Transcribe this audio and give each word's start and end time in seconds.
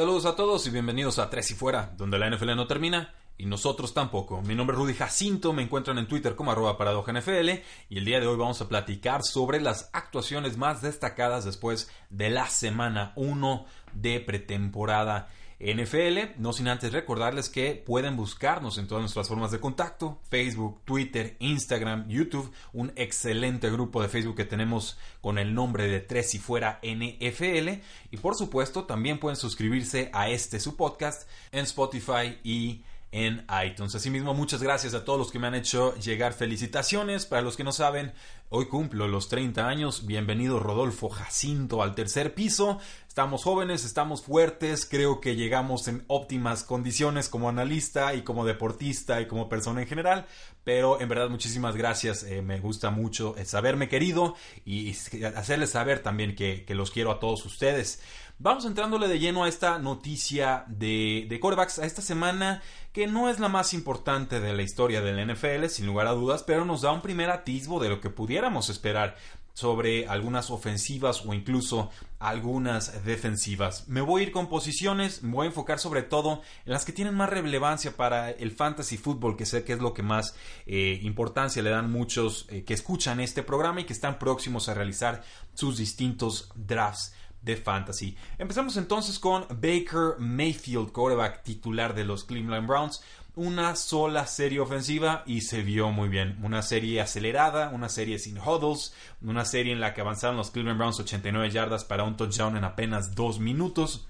Saludos 0.00 0.24
a 0.24 0.34
todos 0.34 0.66
y 0.66 0.70
bienvenidos 0.70 1.18
a 1.18 1.28
Tres 1.28 1.50
y 1.50 1.54
Fuera, 1.54 1.92
donde 1.98 2.18
la 2.18 2.30
NFL 2.30 2.56
no 2.56 2.66
termina 2.66 3.12
y 3.36 3.44
nosotros 3.44 3.92
tampoco. 3.92 4.40
Mi 4.40 4.54
nombre 4.54 4.74
es 4.74 4.78
Rudy 4.80 4.94
Jacinto, 4.94 5.52
me 5.52 5.62
encuentran 5.62 5.98
en 5.98 6.08
Twitter 6.08 6.34
como 6.34 6.50
arroba 6.50 6.78
NFL 6.78 7.50
y 7.90 7.98
el 7.98 8.06
día 8.06 8.18
de 8.18 8.26
hoy 8.26 8.38
vamos 8.38 8.62
a 8.62 8.68
platicar 8.70 9.22
sobre 9.22 9.60
las 9.60 9.90
actuaciones 9.92 10.56
más 10.56 10.80
destacadas 10.80 11.44
después 11.44 11.90
de 12.08 12.30
la 12.30 12.46
semana 12.46 13.12
1 13.14 13.66
de 13.92 14.20
pretemporada. 14.20 15.28
NFL, 15.60 16.40
no 16.40 16.54
sin 16.54 16.68
antes 16.68 16.92
recordarles 16.92 17.50
que 17.50 17.74
pueden 17.74 18.16
buscarnos 18.16 18.78
en 18.78 18.88
todas 18.88 19.02
nuestras 19.02 19.28
formas 19.28 19.50
de 19.50 19.60
contacto, 19.60 20.18
Facebook, 20.30 20.80
Twitter, 20.86 21.36
Instagram, 21.38 22.08
YouTube, 22.08 22.50
un 22.72 22.92
excelente 22.96 23.70
grupo 23.70 24.00
de 24.00 24.08
Facebook 24.08 24.36
que 24.36 24.46
tenemos 24.46 24.98
con 25.20 25.38
el 25.38 25.54
nombre 25.54 25.86
de 25.86 26.00
Tres 26.00 26.34
y 26.34 26.38
Fuera 26.38 26.80
NFL 26.82 27.68
y 28.10 28.16
por 28.16 28.36
supuesto 28.36 28.84
también 28.84 29.18
pueden 29.18 29.36
suscribirse 29.36 30.10
a 30.14 30.30
este 30.30 30.60
su 30.60 30.76
podcast 30.76 31.28
en 31.52 31.64
Spotify 31.64 32.38
y 32.42 32.82
en 33.12 33.44
iTunes. 33.64 33.94
Asimismo, 33.94 34.34
muchas 34.34 34.62
gracias 34.62 34.94
a 34.94 35.04
todos 35.04 35.18
los 35.18 35.32
que 35.32 35.38
me 35.38 35.48
han 35.48 35.54
hecho 35.54 35.94
llegar 35.96 36.32
felicitaciones. 36.32 37.26
Para 37.26 37.42
los 37.42 37.56
que 37.56 37.64
no 37.64 37.72
saben, 37.72 38.12
hoy 38.48 38.66
cumplo 38.66 39.08
los 39.08 39.28
30 39.28 39.66
años. 39.66 40.06
Bienvenido 40.06 40.60
Rodolfo 40.60 41.08
Jacinto 41.08 41.82
al 41.82 41.94
tercer 41.94 42.34
piso. 42.34 42.78
Estamos 43.08 43.42
jóvenes, 43.42 43.84
estamos 43.84 44.22
fuertes, 44.22 44.86
creo 44.86 45.20
que 45.20 45.34
llegamos 45.34 45.88
en 45.88 46.04
óptimas 46.06 46.62
condiciones 46.62 47.28
como 47.28 47.48
analista 47.48 48.14
y 48.14 48.22
como 48.22 48.46
deportista 48.46 49.20
y 49.20 49.26
como 49.26 49.48
persona 49.48 49.82
en 49.82 49.88
general, 49.88 50.26
pero 50.62 51.00
en 51.00 51.08
verdad 51.08 51.28
muchísimas 51.28 51.74
gracias, 51.74 52.22
eh, 52.22 52.40
me 52.40 52.60
gusta 52.60 52.90
mucho 52.90 53.34
saberme 53.44 53.88
querido 53.88 54.36
y 54.64 54.92
hacerles 55.34 55.70
saber 55.70 56.04
también 56.04 56.36
que 56.36 56.64
los 56.68 56.92
quiero 56.92 57.10
a 57.10 57.18
todos 57.18 57.44
ustedes. 57.44 58.00
Vamos 58.42 58.64
entrándole 58.64 59.06
de 59.06 59.18
lleno 59.18 59.44
a 59.44 59.50
esta 59.50 59.78
noticia 59.78 60.64
de, 60.66 61.26
de 61.28 61.40
a 61.44 61.84
esta 61.84 62.00
semana 62.00 62.62
que 62.90 63.06
no 63.06 63.28
es 63.28 63.38
la 63.38 63.50
más 63.50 63.74
importante 63.74 64.40
de 64.40 64.54
la 64.54 64.62
historia 64.62 65.02
del 65.02 65.30
NFL, 65.30 65.66
sin 65.66 65.84
lugar 65.84 66.06
a 66.06 66.12
dudas, 66.12 66.42
pero 66.42 66.64
nos 66.64 66.80
da 66.80 66.90
un 66.90 67.02
primer 67.02 67.28
atisbo 67.28 67.78
de 67.80 67.90
lo 67.90 68.00
que 68.00 68.08
pudiéramos 68.08 68.70
esperar 68.70 69.14
sobre 69.52 70.06
algunas 70.08 70.50
ofensivas 70.50 71.26
o 71.26 71.34
incluso 71.34 71.90
algunas 72.18 73.04
defensivas. 73.04 73.86
Me 73.88 74.00
voy 74.00 74.22
a 74.22 74.24
ir 74.24 74.32
con 74.32 74.48
posiciones, 74.48 75.22
me 75.22 75.34
voy 75.34 75.44
a 75.44 75.50
enfocar 75.50 75.78
sobre 75.78 76.02
todo 76.02 76.40
en 76.64 76.72
las 76.72 76.86
que 76.86 76.92
tienen 76.92 77.14
más 77.14 77.28
relevancia 77.28 77.94
para 77.94 78.30
el 78.30 78.52
fantasy 78.52 78.96
fútbol, 78.96 79.36
que 79.36 79.44
sé 79.44 79.64
que 79.64 79.74
es 79.74 79.80
lo 79.80 79.92
que 79.92 80.02
más 80.02 80.34
eh, 80.64 80.98
importancia 81.02 81.62
le 81.62 81.68
dan 81.68 81.92
muchos 81.92 82.46
eh, 82.48 82.64
que 82.64 82.72
escuchan 82.72 83.20
este 83.20 83.42
programa 83.42 83.82
y 83.82 83.84
que 83.84 83.92
están 83.92 84.18
próximos 84.18 84.70
a 84.70 84.74
realizar 84.74 85.22
sus 85.52 85.76
distintos 85.76 86.50
drafts 86.54 87.12
de 87.42 87.56
fantasy. 87.56 88.16
Empezamos 88.38 88.76
entonces 88.76 89.18
con 89.18 89.46
Baker 89.48 90.16
Mayfield, 90.18 90.92
quarterback 90.92 91.42
titular 91.42 91.94
de 91.94 92.04
los 92.04 92.24
Cleveland 92.24 92.66
Browns. 92.66 93.02
Una 93.36 93.76
sola 93.76 94.26
serie 94.26 94.60
ofensiva 94.60 95.22
y 95.24 95.42
se 95.42 95.62
vio 95.62 95.90
muy 95.90 96.08
bien. 96.08 96.38
Una 96.42 96.62
serie 96.62 97.00
acelerada, 97.00 97.70
una 97.70 97.88
serie 97.88 98.18
sin 98.18 98.38
huddles, 98.38 98.92
una 99.22 99.44
serie 99.44 99.72
en 99.72 99.80
la 99.80 99.94
que 99.94 100.00
avanzaron 100.00 100.36
los 100.36 100.50
Cleveland 100.50 100.78
Browns 100.78 101.00
89 101.00 101.50
yardas 101.50 101.84
para 101.84 102.04
un 102.04 102.16
touchdown 102.16 102.56
en 102.56 102.64
apenas 102.64 103.14
dos 103.14 103.38
minutos. 103.38 104.08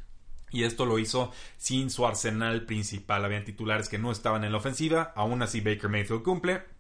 Y 0.51 0.65
esto 0.65 0.85
lo 0.85 0.99
hizo 0.99 1.31
sin 1.59 1.91
su 1.91 2.07
arsenal 2.07 2.65
principal. 2.65 3.25
Habían 3.25 3.45
titulares 3.45 3.89
que 3.89 3.99
no 3.99 4.11
estaban 4.11 4.43
en 4.43 4.53
la 4.53 4.59
ofensiva. 4.59 5.13
Aún 5.15 5.43
así 5.43 5.61
Baker 5.61 5.91
Mayfield 5.91 6.23
cumple. 6.23 6.80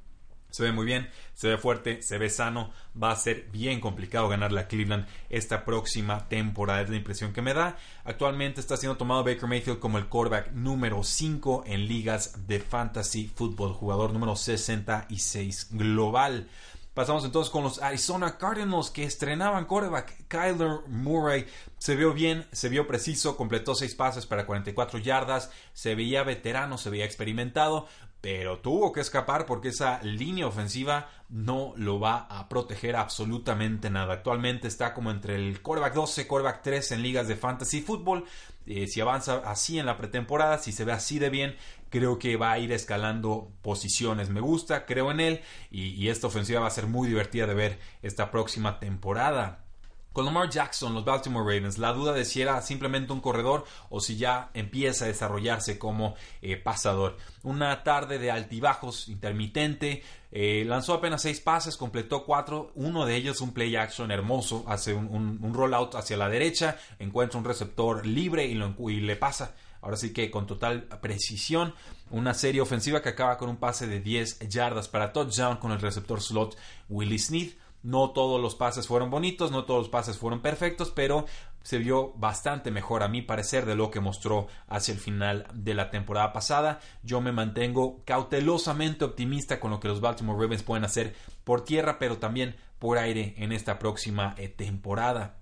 Se 0.50 0.62
ve 0.62 0.72
muy 0.72 0.84
bien, 0.84 1.08
se 1.34 1.48
ve 1.48 1.58
fuerte, 1.58 2.02
se 2.02 2.18
ve 2.18 2.30
sano. 2.30 2.72
Va 3.00 3.12
a 3.12 3.16
ser 3.16 3.48
bien 3.52 3.80
complicado 3.80 4.28
ganar 4.28 4.52
la 4.52 4.68
Cleveland 4.68 5.06
esta 5.28 5.64
próxima 5.64 6.28
temporada. 6.28 6.82
Es 6.82 6.90
la 6.90 6.96
impresión 6.96 7.32
que 7.32 7.42
me 7.42 7.54
da. 7.54 7.78
Actualmente 8.04 8.60
está 8.60 8.76
siendo 8.76 8.96
tomado 8.96 9.24
Baker 9.24 9.48
Mayfield 9.48 9.78
como 9.78 9.98
el 9.98 10.06
quarterback 10.06 10.52
número 10.52 11.02
5 11.02 11.64
en 11.66 11.86
ligas 11.86 12.46
de 12.46 12.60
fantasy 12.60 13.30
football. 13.34 13.72
Jugador 13.72 14.12
número 14.12 14.36
66 14.36 15.68
global. 15.72 16.48
Pasamos 16.94 17.24
entonces 17.24 17.52
con 17.52 17.62
los 17.62 17.80
Arizona 17.80 18.36
Cardinals 18.36 18.90
que 18.90 19.04
estrenaban 19.04 19.66
quarterback 19.66 20.26
Kyler 20.26 20.80
Murray. 20.88 21.46
Se 21.78 21.94
vio 21.94 22.12
bien, 22.12 22.46
se 22.50 22.68
vio 22.68 22.88
preciso, 22.88 23.36
completó 23.36 23.76
6 23.76 23.94
pases 23.94 24.26
para 24.26 24.44
44 24.44 24.98
yardas, 24.98 25.52
se 25.72 25.94
veía 25.94 26.24
veterano, 26.24 26.78
se 26.78 26.90
veía 26.90 27.04
experimentado, 27.04 27.86
pero 28.20 28.58
tuvo 28.58 28.92
que 28.92 29.00
escapar 29.00 29.46
porque 29.46 29.68
esa 29.68 30.02
línea 30.02 30.46
ofensiva 30.46 31.08
no 31.30 31.72
lo 31.76 31.98
va 31.98 32.26
a 32.28 32.48
proteger 32.48 32.96
absolutamente 32.96 33.88
nada. 33.88 34.14
Actualmente 34.14 34.68
está 34.68 34.92
como 34.92 35.10
entre 35.10 35.36
el 35.36 35.62
quarterback 35.62 35.94
12, 35.94 36.26
quarterback 36.26 36.62
3 36.62 36.92
en 36.92 37.02
ligas 37.02 37.28
de 37.28 37.36
fantasy 37.36 37.80
fútbol. 37.80 38.24
Eh, 38.66 38.86
si 38.88 39.00
avanza 39.00 39.38
así 39.46 39.78
en 39.78 39.86
la 39.86 39.96
pretemporada, 39.96 40.58
si 40.58 40.72
se 40.72 40.84
ve 40.84 40.92
así 40.92 41.18
de 41.18 41.30
bien, 41.30 41.56
creo 41.88 42.18
que 42.18 42.36
va 42.36 42.52
a 42.52 42.58
ir 42.58 42.72
escalando 42.72 43.52
posiciones. 43.62 44.28
Me 44.28 44.40
gusta, 44.40 44.84
creo 44.84 45.10
en 45.10 45.20
él 45.20 45.40
y 45.70 46.08
esta 46.08 46.26
ofensiva 46.26 46.60
va 46.60 46.66
a 46.66 46.70
ser 46.70 46.86
muy 46.86 47.08
divertida 47.08 47.46
de 47.46 47.54
ver 47.54 47.78
esta 48.02 48.30
próxima 48.30 48.78
temporada. 48.80 49.64
Con 50.12 50.24
Lamar 50.24 50.50
Jackson, 50.50 50.92
los 50.92 51.04
Baltimore 51.04 51.44
Ravens, 51.44 51.78
la 51.78 51.92
duda 51.92 52.12
de 52.12 52.24
si 52.24 52.42
era 52.42 52.60
simplemente 52.62 53.12
un 53.12 53.20
corredor 53.20 53.64
o 53.90 54.00
si 54.00 54.16
ya 54.16 54.50
empieza 54.54 55.04
a 55.04 55.08
desarrollarse 55.08 55.78
como 55.78 56.16
eh, 56.42 56.56
pasador. 56.56 57.16
Una 57.44 57.84
tarde 57.84 58.18
de 58.18 58.32
altibajos 58.32 59.08
intermitente, 59.08 60.02
eh, 60.32 60.64
lanzó 60.66 60.94
apenas 60.94 61.22
seis 61.22 61.40
pases, 61.40 61.76
completó 61.76 62.24
cuatro, 62.24 62.72
uno 62.74 63.06
de 63.06 63.14
ellos 63.14 63.40
un 63.40 63.52
play 63.52 63.76
action 63.76 64.10
hermoso, 64.10 64.64
hace 64.66 64.94
un, 64.94 65.54
rollout 65.54 65.94
hacia 65.94 66.16
la 66.16 66.28
derecha, 66.28 66.76
encuentra 66.98 67.38
un 67.38 67.44
receptor 67.44 68.04
libre 68.04 68.46
y, 68.46 68.54
lo, 68.54 68.74
y 68.90 69.00
le 69.00 69.14
pasa. 69.14 69.54
Ahora 69.82 69.96
sí 69.96 70.12
que 70.12 70.30
con 70.30 70.46
total 70.46 70.82
precisión, 71.00 71.74
una 72.10 72.34
serie 72.34 72.60
ofensiva 72.60 73.00
que 73.00 73.08
acaba 73.10 73.38
con 73.38 73.48
un 73.48 73.56
pase 73.56 73.86
de 73.86 74.00
10 74.00 74.40
yardas 74.48 74.88
para 74.88 75.12
touchdown 75.12 75.56
con 75.56 75.72
el 75.72 75.80
receptor 75.80 76.20
slot 76.20 76.56
Willie 76.88 77.18
Smith. 77.18 77.56
No 77.82 78.10
todos 78.10 78.40
los 78.40 78.54
pases 78.54 78.86
fueron 78.86 79.10
bonitos, 79.10 79.50
no 79.50 79.64
todos 79.64 79.80
los 79.80 79.88
pases 79.88 80.18
fueron 80.18 80.40
perfectos, 80.40 80.92
pero 80.94 81.24
se 81.62 81.78
vio 81.78 82.12
bastante 82.14 82.70
mejor 82.70 83.02
a 83.02 83.08
mi 83.08 83.22
parecer 83.22 83.66
de 83.66 83.74
lo 83.74 83.90
que 83.90 84.00
mostró 84.00 84.48
hacia 84.68 84.92
el 84.92 85.00
final 85.00 85.46
de 85.54 85.74
la 85.74 85.90
temporada 85.90 86.32
pasada. 86.32 86.80
Yo 87.02 87.20
me 87.20 87.32
mantengo 87.32 88.02
cautelosamente 88.04 89.04
optimista 89.04 89.60
con 89.60 89.70
lo 89.70 89.80
que 89.80 89.88
los 89.88 90.00
Baltimore 90.00 90.40
Ravens 90.40 90.62
pueden 90.62 90.84
hacer 90.84 91.14
por 91.44 91.64
tierra, 91.64 91.98
pero 91.98 92.18
también 92.18 92.56
por 92.78 92.98
aire 92.98 93.34
en 93.38 93.52
esta 93.52 93.78
próxima 93.78 94.34
eh, 94.38 94.48
temporada. 94.48 95.39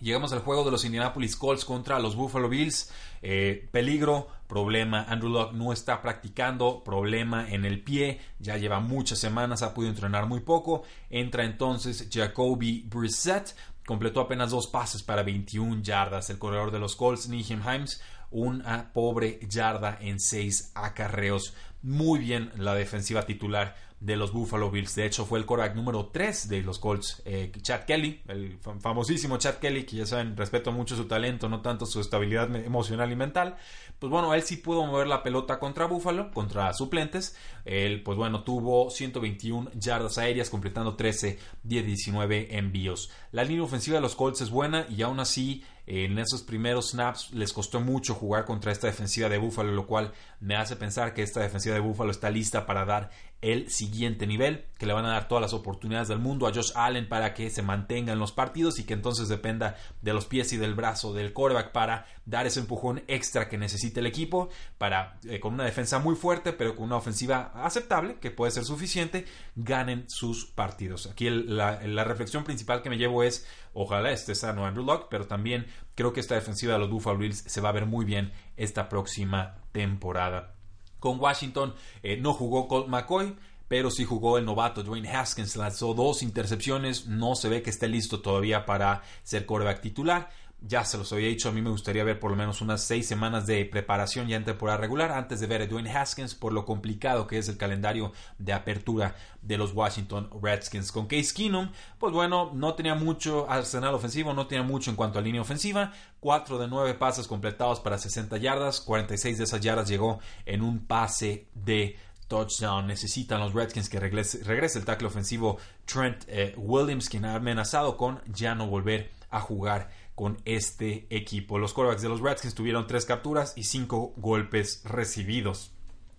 Llegamos 0.00 0.32
al 0.32 0.40
juego 0.40 0.64
de 0.64 0.70
los 0.70 0.84
Indianapolis 0.84 1.36
Colts 1.36 1.64
contra 1.64 1.98
los 1.98 2.14
Buffalo 2.14 2.48
Bills. 2.48 2.92
Eh, 3.20 3.68
peligro, 3.72 4.28
problema. 4.46 5.04
Andrew 5.08 5.30
Luck 5.30 5.52
no 5.52 5.72
está 5.72 6.00
practicando, 6.00 6.82
problema 6.84 7.50
en 7.50 7.64
el 7.64 7.82
pie. 7.82 8.20
Ya 8.38 8.56
lleva 8.56 8.80
muchas 8.80 9.18
semanas, 9.18 9.62
ha 9.62 9.74
podido 9.74 9.90
entrenar 9.90 10.26
muy 10.26 10.40
poco. 10.40 10.82
Entra 11.10 11.44
entonces 11.44 12.08
Jacoby 12.12 12.84
Brissett. 12.88 13.56
Completó 13.86 14.20
apenas 14.20 14.50
dos 14.50 14.66
pases 14.66 15.02
para 15.02 15.22
21 15.22 15.82
yardas. 15.82 16.30
El 16.30 16.38
corredor 16.38 16.70
de 16.70 16.78
los 16.78 16.94
Colts, 16.94 17.28
Nihim 17.28 17.62
Himes, 17.62 18.02
una 18.30 18.92
pobre 18.92 19.40
yarda 19.48 19.98
en 20.00 20.20
seis 20.20 20.72
acarreos. 20.74 21.54
Muy 21.82 22.18
bien 22.18 22.52
la 22.56 22.74
defensiva 22.74 23.24
titular 23.24 23.74
de 24.00 24.16
los 24.16 24.32
Buffalo 24.32 24.70
Bills. 24.70 24.94
De 24.94 25.06
hecho, 25.06 25.26
fue 25.26 25.38
el 25.38 25.46
quarterback 25.46 25.74
número 25.74 26.06
3 26.06 26.48
de 26.48 26.62
los 26.62 26.78
Colts, 26.78 27.22
eh, 27.24 27.50
Chad 27.62 27.84
Kelly, 27.84 28.22
el 28.28 28.58
famosísimo 28.58 29.38
Chad 29.38 29.56
Kelly, 29.56 29.84
que 29.84 29.96
ya 29.96 30.06
saben, 30.06 30.36
respeto 30.36 30.70
mucho 30.72 30.96
su 30.96 31.06
talento, 31.06 31.48
no 31.48 31.60
tanto 31.60 31.86
su 31.86 32.00
estabilidad 32.00 32.54
emocional 32.56 33.10
y 33.10 33.16
mental. 33.16 33.56
Pues 33.98 34.10
bueno, 34.10 34.32
él 34.34 34.42
sí 34.42 34.56
pudo 34.56 34.86
mover 34.86 35.08
la 35.08 35.22
pelota 35.22 35.58
contra 35.58 35.86
Buffalo, 35.86 36.30
contra 36.30 36.72
suplentes. 36.74 37.36
Él, 37.64 38.02
pues 38.02 38.16
bueno, 38.16 38.44
tuvo 38.44 38.90
121 38.90 39.70
yardas 39.74 40.18
aéreas, 40.18 40.50
completando 40.50 40.94
13, 40.94 41.38
10, 41.64 41.86
19 41.86 42.56
envíos. 42.56 43.10
La 43.32 43.42
línea 43.42 43.64
ofensiva 43.64 43.96
de 43.96 44.02
los 44.02 44.14
Colts 44.14 44.40
es 44.40 44.50
buena 44.50 44.86
y 44.88 45.02
aún 45.02 45.18
así 45.18 45.64
en 45.88 46.18
esos 46.18 46.42
primeros 46.42 46.90
snaps 46.90 47.30
les 47.32 47.54
costó 47.54 47.80
mucho 47.80 48.14
jugar 48.14 48.44
contra 48.44 48.72
esta 48.72 48.88
defensiva 48.88 49.30
de 49.30 49.38
Buffalo, 49.38 49.72
lo 49.72 49.86
cual 49.86 50.12
me 50.38 50.54
hace 50.54 50.76
pensar 50.76 51.14
que 51.14 51.22
esta 51.22 51.40
defensiva 51.40 51.74
de 51.74 51.80
Buffalo 51.80 52.10
está 52.10 52.28
lista 52.28 52.66
para 52.66 52.84
dar 52.84 53.10
el 53.40 53.70
siguiente 53.70 54.26
nivel, 54.26 54.64
que 54.78 54.86
le 54.86 54.92
van 54.92 55.04
a 55.04 55.10
dar 55.10 55.28
todas 55.28 55.42
las 55.42 55.52
oportunidades 55.52 56.08
del 56.08 56.18
mundo 56.18 56.46
a 56.46 56.52
Josh 56.52 56.72
Allen 56.74 57.08
para 57.08 57.34
que 57.34 57.50
se 57.50 57.62
mantenga 57.62 58.12
en 58.12 58.18
los 58.18 58.32
partidos 58.32 58.78
y 58.78 58.84
que 58.84 58.94
entonces 58.94 59.28
dependa 59.28 59.76
de 60.02 60.12
los 60.12 60.26
pies 60.26 60.52
y 60.52 60.56
del 60.56 60.74
brazo 60.74 61.12
del 61.12 61.32
quarterback 61.32 61.70
para 61.70 62.06
dar 62.26 62.46
ese 62.46 62.60
empujón 62.60 63.02
extra 63.06 63.48
que 63.48 63.56
necesita 63.56 64.00
el 64.00 64.06
equipo, 64.06 64.48
para 64.76 65.18
eh, 65.24 65.38
con 65.38 65.54
una 65.54 65.64
defensa 65.64 66.00
muy 66.00 66.16
fuerte, 66.16 66.52
pero 66.52 66.74
con 66.74 66.86
una 66.86 66.96
ofensiva 66.96 67.52
aceptable, 67.54 68.16
que 68.20 68.30
puede 68.30 68.50
ser 68.50 68.64
suficiente, 68.64 69.24
ganen 69.54 70.08
sus 70.08 70.44
partidos. 70.46 71.06
Aquí 71.06 71.30
la, 71.30 72.04
reflexión 72.04 72.44
principal 72.44 72.82
que 72.82 72.90
me 72.90 72.98
llevo 72.98 73.22
es, 73.22 73.46
ojalá 73.72 74.10
esté 74.10 74.34
sano 74.34 74.66
Andrew 74.66 74.84
Luck, 74.84 75.06
pero 75.10 75.26
también 75.26 75.66
creo 75.94 76.12
que 76.12 76.20
esta 76.20 76.34
defensiva 76.34 76.72
de 76.72 76.80
los 76.80 76.90
Buffalo 76.90 77.18
Bills 77.18 77.44
se 77.46 77.60
va 77.60 77.68
a 77.68 77.72
ver 77.72 77.86
muy 77.86 78.04
bien 78.04 78.32
esta 78.56 78.88
próxima 78.88 79.56
temporada. 79.72 80.57
Con 80.98 81.20
Washington 81.20 81.74
eh, 82.02 82.16
no 82.16 82.32
jugó 82.32 82.68
Colt 82.68 82.88
McCoy, 82.88 83.36
pero 83.68 83.90
sí 83.90 84.04
jugó 84.04 84.38
el 84.38 84.44
novato 84.44 84.82
Dwayne 84.82 85.08
Haskins. 85.08 85.56
Lanzó 85.56 85.94
dos 85.94 86.22
intercepciones. 86.22 87.06
No 87.06 87.34
se 87.34 87.48
ve 87.48 87.62
que 87.62 87.70
esté 87.70 87.88
listo 87.88 88.20
todavía 88.20 88.64
para 88.66 89.02
ser 89.22 89.46
quarterback 89.46 89.80
titular. 89.80 90.30
Ya 90.60 90.84
se 90.84 90.98
los 90.98 91.12
había 91.12 91.28
dicho, 91.28 91.48
a 91.48 91.52
mí 91.52 91.62
me 91.62 91.70
gustaría 91.70 92.02
ver 92.02 92.18
por 92.18 92.32
lo 92.32 92.36
menos 92.36 92.60
unas 92.60 92.82
seis 92.82 93.06
semanas 93.06 93.46
de 93.46 93.64
preparación 93.64 94.26
ya 94.26 94.36
en 94.36 94.44
temporada 94.44 94.76
regular 94.76 95.12
antes 95.12 95.38
de 95.38 95.46
ver 95.46 95.62
a 95.62 95.66
Dwayne 95.68 95.88
Haskins 95.96 96.34
por 96.34 96.52
lo 96.52 96.64
complicado 96.64 97.28
que 97.28 97.38
es 97.38 97.48
el 97.48 97.56
calendario 97.56 98.12
de 98.38 98.52
apertura 98.52 99.14
de 99.40 99.56
los 99.56 99.72
Washington 99.72 100.28
Redskins. 100.42 100.90
Con 100.90 101.06
Case 101.06 101.32
Keenum, 101.32 101.70
pues 102.00 102.12
bueno, 102.12 102.50
no 102.54 102.74
tenía 102.74 102.96
mucho 102.96 103.48
arsenal 103.48 103.94
ofensivo, 103.94 104.34
no 104.34 104.48
tenía 104.48 104.64
mucho 104.64 104.90
en 104.90 104.96
cuanto 104.96 105.20
a 105.20 105.22
línea 105.22 105.40
ofensiva. 105.40 105.92
Cuatro 106.18 106.58
de 106.58 106.66
nueve 106.66 106.94
pases 106.94 107.28
completados 107.28 107.78
para 107.78 107.96
60 107.96 108.36
yardas, 108.38 108.80
46 108.80 109.38
de 109.38 109.44
esas 109.44 109.60
yardas 109.60 109.88
llegó 109.88 110.18
en 110.44 110.62
un 110.62 110.86
pase 110.86 111.46
de 111.54 111.96
touchdown. 112.26 112.88
Necesitan 112.88 113.38
los 113.38 113.54
Redskins 113.54 113.88
que 113.88 114.00
regrese, 114.00 114.78
el 114.78 114.84
tackle 114.84 115.06
ofensivo 115.06 115.58
Trent 115.84 116.24
eh, 116.26 116.54
Williams, 116.56 117.08
quien 117.08 117.24
ha 117.24 117.36
amenazado 117.36 117.96
con 117.96 118.20
ya 118.26 118.56
no 118.56 118.66
volver 118.66 119.10
a 119.30 119.40
jugar 119.40 119.90
con 120.18 120.36
este 120.44 121.06
equipo. 121.10 121.60
Los 121.60 121.72
quarterbacks 121.72 122.02
de 122.02 122.08
los 122.08 122.20
Redskins 122.20 122.56
tuvieron 122.56 122.88
tres 122.88 123.06
capturas 123.06 123.52
y 123.54 123.62
cinco 123.62 124.14
golpes 124.16 124.82
recibidos. 124.84 125.70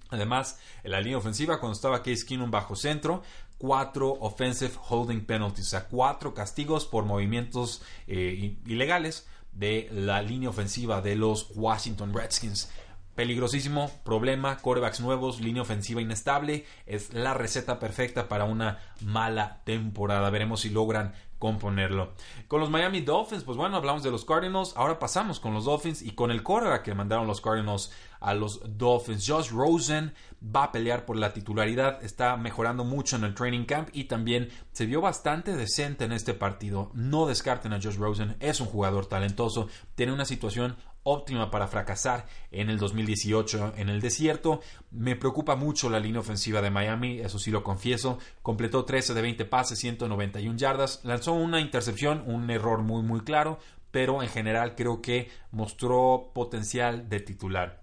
Además, 0.08 0.58
en 0.86 0.92
la 0.92 1.02
línea 1.02 1.18
ofensiva, 1.18 1.60
cuando 1.60 1.76
estaba 1.76 2.02
Case 2.02 2.26
Keenum 2.26 2.50
bajo 2.50 2.78
centro, 2.78 3.24
cuatro 3.58 4.14
offensive 4.22 4.72
holding 4.88 5.26
penalties, 5.26 5.68
o 5.68 5.70
sea, 5.72 5.90
cuatro 5.90 6.34
castigos 6.34 6.86
por 6.86 7.04
movimientos 7.04 7.82
eh, 8.08 8.56
ilegales 8.66 9.28
de 9.52 9.90
la 9.92 10.22
línea 10.22 10.48
ofensiva 10.48 11.02
de 11.02 11.18
los 11.18 11.52
Washington 11.56 12.14
Redskins. 12.14 12.72
Peligrosísimo, 13.20 13.92
problema, 14.06 14.60
corebacks 14.60 15.02
nuevos, 15.02 15.42
línea 15.42 15.64
ofensiva 15.64 16.02
inestable, 16.02 16.66
es 16.86 17.14
la 17.14 17.34
receta 17.34 17.78
perfecta 17.78 18.30
para 18.30 18.46
una 18.46 18.80
mala 19.02 19.60
temporada. 19.66 20.30
Veremos 20.30 20.62
si 20.62 20.70
logran 20.70 21.12
componerlo. 21.38 22.14
Con 22.48 22.62
los 22.62 22.70
Miami 22.70 23.02
Dolphins, 23.02 23.44
pues 23.44 23.58
bueno, 23.58 23.76
hablamos 23.76 24.04
de 24.04 24.12
los 24.12 24.24
Cardinals, 24.24 24.74
ahora 24.78 25.00
pasamos 25.00 25.42
con 25.42 25.54
los 25.54 25.66
Dolphins 25.66 26.02
y 26.02 26.12
con 26.12 26.32
el 26.32 26.44
quarterback 26.44 26.84
que 26.84 26.94
mandaron 26.94 27.28
los 27.28 27.42
Cardinals 27.42 27.92
a 28.22 28.34
los 28.34 28.62
Dolphins. 28.78 29.26
Josh 29.28 29.50
Rosen 29.50 30.14
va 30.44 30.64
a 30.64 30.72
pelear 30.72 31.06
por 31.06 31.18
la 31.18 31.34
titularidad, 31.34 32.02
está 32.02 32.38
mejorando 32.38 32.86
mucho 32.86 33.18
en 33.18 33.26
el 33.26 33.36
training 33.36 33.66
camp 33.66 33.90
y 33.92 34.06
también 34.06 34.50
se 34.72 34.86
vio 34.86 35.02
bastante 35.02 35.58
decente 35.58 36.06
en 36.06 36.14
este 36.14 36.34
partido. 36.34 36.92
No 36.94 37.26
descarten 37.26 37.74
a 37.74 37.82
Josh 37.82 37.98
Rosen, 37.98 38.38
es 38.40 38.62
un 38.62 38.68
jugador 38.68 39.08
talentoso, 39.08 39.68
tiene 39.96 40.14
una 40.14 40.24
situación 40.24 40.78
óptima 41.10 41.50
para 41.50 41.68
fracasar 41.68 42.28
en 42.52 42.70
el 42.70 42.78
2018 42.78 43.74
en 43.78 43.90
el 43.90 44.00
desierto. 44.00 44.62
Me 44.92 45.16
preocupa 45.16 45.56
mucho 45.56 45.90
la 45.90 46.00
línea 46.00 46.22
ofensiva 46.22 46.62
de 46.62 46.70
Miami, 46.70 47.20
eso 47.20 47.40
sí 47.40 47.52
lo 47.52 47.64
confieso. 47.64 48.20
Completó 48.42 48.86
13 48.86 49.14
de 49.14 49.22
20 49.22 49.46
pases, 49.46 49.80
191 49.80 50.58
yardas. 50.58 51.02
Lanzó 51.04 51.34
una 51.34 51.60
intercepción, 51.60 52.24
un 52.28 52.50
error 52.50 52.84
muy 52.84 53.02
muy 53.02 53.22
claro, 53.22 53.60
pero 53.92 54.22
en 54.22 54.30
general 54.30 54.76
creo 54.76 55.02
que 55.02 55.30
mostró 55.52 56.32
potencial 56.34 57.10
de 57.10 57.20
titular. 57.20 57.82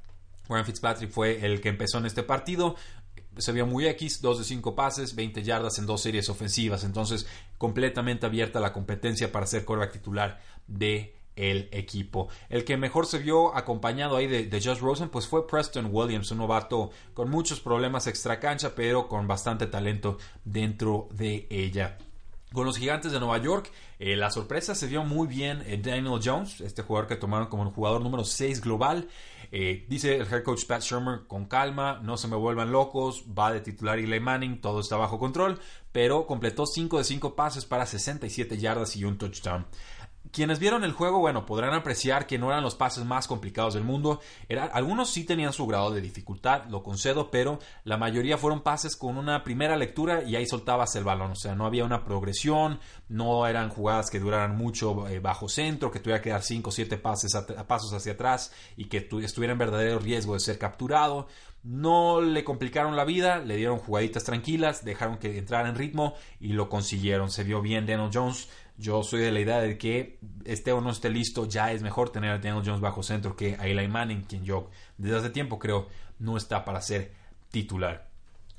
Warren 0.48 0.66
Fitzpatrick 0.66 1.10
fue 1.10 1.44
el 1.44 1.60
que 1.60 1.68
empezó 1.68 1.98
en 1.98 2.06
este 2.06 2.22
partido. 2.22 2.76
Se 3.38 3.52
vio 3.52 3.66
muy 3.66 3.86
X, 3.86 4.20
2 4.22 4.38
de 4.38 4.44
5 4.44 4.74
pases, 4.74 5.14
20 5.14 5.42
yardas 5.42 5.78
en 5.78 5.86
dos 5.86 6.00
series 6.00 6.28
ofensivas. 6.28 6.84
Entonces, 6.84 7.26
completamente 7.58 8.24
abierta 8.24 8.60
la 8.60 8.72
competencia 8.72 9.30
para 9.30 9.46
ser 9.46 9.64
quarterback 9.64 9.92
titular 9.92 10.40
de 10.66 11.15
el 11.36 11.68
equipo. 11.70 12.28
El 12.48 12.64
que 12.64 12.76
mejor 12.76 13.06
se 13.06 13.18
vio 13.18 13.54
acompañado 13.54 14.16
ahí 14.16 14.26
de, 14.26 14.60
Josh 14.60 14.80
Rosen 14.80 15.10
pues 15.10 15.28
fue 15.28 15.46
Preston 15.46 15.88
Williams, 15.92 16.30
un 16.30 16.38
novato 16.38 16.90
con 17.14 17.30
muchos 17.30 17.60
problemas 17.60 18.06
extra 18.06 18.40
cancha, 18.40 18.74
pero 18.74 19.06
con 19.06 19.28
bastante 19.28 19.66
talento 19.66 20.18
dentro 20.44 21.08
de 21.12 21.46
ella. 21.50 21.98
Con 22.52 22.64
los 22.64 22.78
gigantes 22.78 23.12
de 23.12 23.20
Nueva 23.20 23.38
York, 23.38 23.70
eh, 23.98 24.16
la 24.16 24.30
sorpresa 24.30 24.74
se 24.74 24.86
vio 24.86 25.04
muy 25.04 25.26
bien 25.26 25.62
en 25.66 25.82
Daniel 25.82 26.20
Jones, 26.24 26.60
este 26.60 26.82
jugador 26.82 27.08
que 27.08 27.16
tomaron 27.16 27.48
como 27.48 27.64
el 27.64 27.70
jugador 27.70 28.00
número 28.00 28.24
6 28.24 28.60
global. 28.60 29.08
Eh, 29.52 29.84
dice 29.88 30.16
el 30.16 30.26
head 30.26 30.42
coach 30.42 30.64
Pat 30.64 30.80
Shermer, 30.80 31.26
con 31.26 31.46
calma, 31.46 32.00
no 32.02 32.16
se 32.16 32.28
me 32.28 32.36
vuelvan 32.36 32.72
locos, 32.72 33.24
va 33.36 33.52
de 33.52 33.60
titular 33.60 33.98
Eli 33.98 34.20
Manning, 34.20 34.60
todo 34.60 34.80
está 34.80 34.96
bajo 34.96 35.18
control, 35.18 35.58
pero 35.92 36.26
completó 36.26 36.66
5 36.66 36.98
de 36.98 37.04
5 37.04 37.36
pases 37.36 37.64
para 37.64 37.84
67 37.84 38.58
yardas 38.58 38.96
y 38.96 39.04
un 39.04 39.18
touchdown. 39.18 39.66
Quienes 40.32 40.58
vieron 40.58 40.84
el 40.84 40.92
juego, 40.92 41.18
bueno, 41.18 41.46
podrán 41.46 41.74
apreciar 41.74 42.26
que 42.26 42.38
no 42.38 42.50
eran 42.50 42.62
los 42.62 42.74
pases 42.74 43.04
más 43.04 43.26
complicados 43.26 43.74
del 43.74 43.84
mundo. 43.84 44.20
Algunos 44.72 45.10
sí 45.10 45.24
tenían 45.24 45.52
su 45.52 45.66
grado 45.66 45.90
de 45.90 46.00
dificultad, 46.00 46.64
lo 46.68 46.82
concedo, 46.82 47.30
pero 47.30 47.58
la 47.84 47.96
mayoría 47.96 48.38
fueron 48.38 48.62
pases 48.62 48.96
con 48.96 49.18
una 49.18 49.44
primera 49.44 49.76
lectura 49.76 50.22
y 50.22 50.36
ahí 50.36 50.46
soltabas 50.46 50.96
el 50.96 51.04
balón. 51.04 51.32
O 51.32 51.36
sea, 51.36 51.54
no 51.54 51.66
había 51.66 51.84
una 51.84 52.04
progresión, 52.04 52.80
no 53.08 53.46
eran 53.46 53.68
jugadas 53.68 54.10
que 54.10 54.20
duraran 54.20 54.56
mucho 54.56 55.08
eh, 55.08 55.20
bajo 55.20 55.48
centro, 55.48 55.90
que 55.90 56.00
tuviera 56.00 56.22
que 56.22 56.30
dar 56.30 56.42
5 56.42 56.70
o 56.70 56.72
7 56.72 56.98
pases 56.98 57.36
pasos 57.66 57.92
hacia 57.92 58.12
atrás 58.12 58.52
y 58.76 58.86
que 58.86 59.08
estuviera 59.22 59.52
en 59.52 59.58
verdadero 59.58 59.98
riesgo 59.98 60.34
de 60.34 60.40
ser 60.40 60.58
capturado. 60.58 61.28
No 61.62 62.20
le 62.20 62.44
complicaron 62.44 62.94
la 62.94 63.04
vida, 63.04 63.40
le 63.40 63.56
dieron 63.56 63.78
jugaditas 63.78 64.22
tranquilas, 64.22 64.84
dejaron 64.84 65.18
que 65.18 65.36
entrara 65.36 65.68
en 65.68 65.74
ritmo 65.74 66.14
y 66.38 66.52
lo 66.52 66.68
consiguieron. 66.68 67.28
Se 67.28 67.42
vio 67.42 67.60
bien 67.60 67.86
Daniel 67.86 68.10
Jones 68.14 68.48
yo 68.78 69.02
soy 69.02 69.20
de 69.20 69.32
la 69.32 69.40
idea 69.40 69.60
de 69.60 69.78
que 69.78 70.18
esté 70.44 70.72
o 70.72 70.80
no 70.80 70.90
esté 70.90 71.10
listo, 71.10 71.46
ya 71.46 71.72
es 71.72 71.82
mejor 71.82 72.10
tener 72.10 72.30
a 72.30 72.38
Daniel 72.38 72.62
Jones 72.64 72.80
bajo 72.80 73.02
centro 73.02 73.36
que 73.36 73.56
a 73.58 73.66
Eli 73.66 73.88
Manning, 73.88 74.22
quien 74.22 74.44
yo 74.44 74.70
desde 74.98 75.16
hace 75.16 75.30
tiempo 75.30 75.58
creo 75.58 75.88
no 76.18 76.36
está 76.36 76.64
para 76.64 76.80
ser 76.80 77.12
titular. 77.50 78.08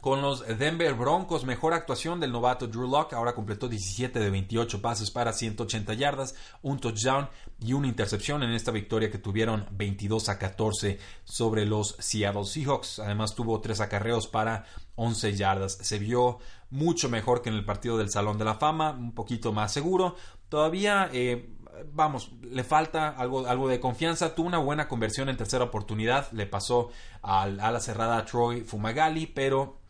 Con 0.02 0.22
los 0.22 0.46
Denver 0.46 0.94
Broncos, 0.94 1.44
mejor 1.44 1.74
actuación 1.74 2.20
del 2.20 2.32
novato 2.32 2.68
Drew 2.68 2.88
Locke. 2.88 3.14
Ahora 3.14 3.34
completó 3.34 3.68
17 3.68 4.20
de 4.20 4.30
28 4.30 4.80
pases 4.80 5.10
para 5.10 5.34
180 5.34 5.92
yardas, 5.96 6.36
un 6.62 6.80
touchdown 6.80 7.28
y 7.60 7.74
una 7.74 7.88
intercepción 7.88 8.44
en 8.44 8.52
esta 8.52 8.70
victoria 8.72 9.10
que 9.10 9.18
tuvieron 9.18 9.66
22 9.72 10.30
a 10.30 10.38
14 10.38 11.00
sobre 11.24 11.66
los 11.66 11.96
Seattle 11.98 12.46
Seahawks. 12.46 13.00
Además 13.00 13.34
tuvo 13.34 13.60
tres 13.60 13.82
acarreos 13.82 14.28
para 14.28 14.66
11 14.96 15.36
yardas. 15.36 15.74
Se 15.82 15.98
vio 15.98 16.38
mucho 16.70 17.10
mejor 17.10 17.42
que 17.42 17.50
en 17.50 17.56
el 17.56 17.66
partido 17.66 17.98
del 17.98 18.12
Salón 18.12 18.38
de 18.38 18.46
la 18.46 18.54
Fama, 18.54 18.92
un 18.92 19.14
poquito 19.14 19.52
más 19.52 19.74
seguro. 19.74 20.16
Todavía, 20.48 21.10
eh, 21.12 21.50
vamos, 21.92 22.32
le 22.44 22.64
falta 22.64 23.10
algo, 23.10 23.48
algo 23.48 23.68
de 23.68 23.80
confianza. 23.80 24.36
Tuvo 24.36 24.46
una 24.46 24.60
buena 24.60 24.88
conversión 24.88 25.28
en 25.28 25.38
tercera 25.38 25.64
oportunidad. 25.64 26.32
Le 26.34 26.46
pasó 26.46 26.92
a 27.24 27.48
la 27.48 27.80
cerrada 27.80 28.24
Troy 28.26 28.62
Fumagalli, 28.62 29.26
pero 29.26 29.87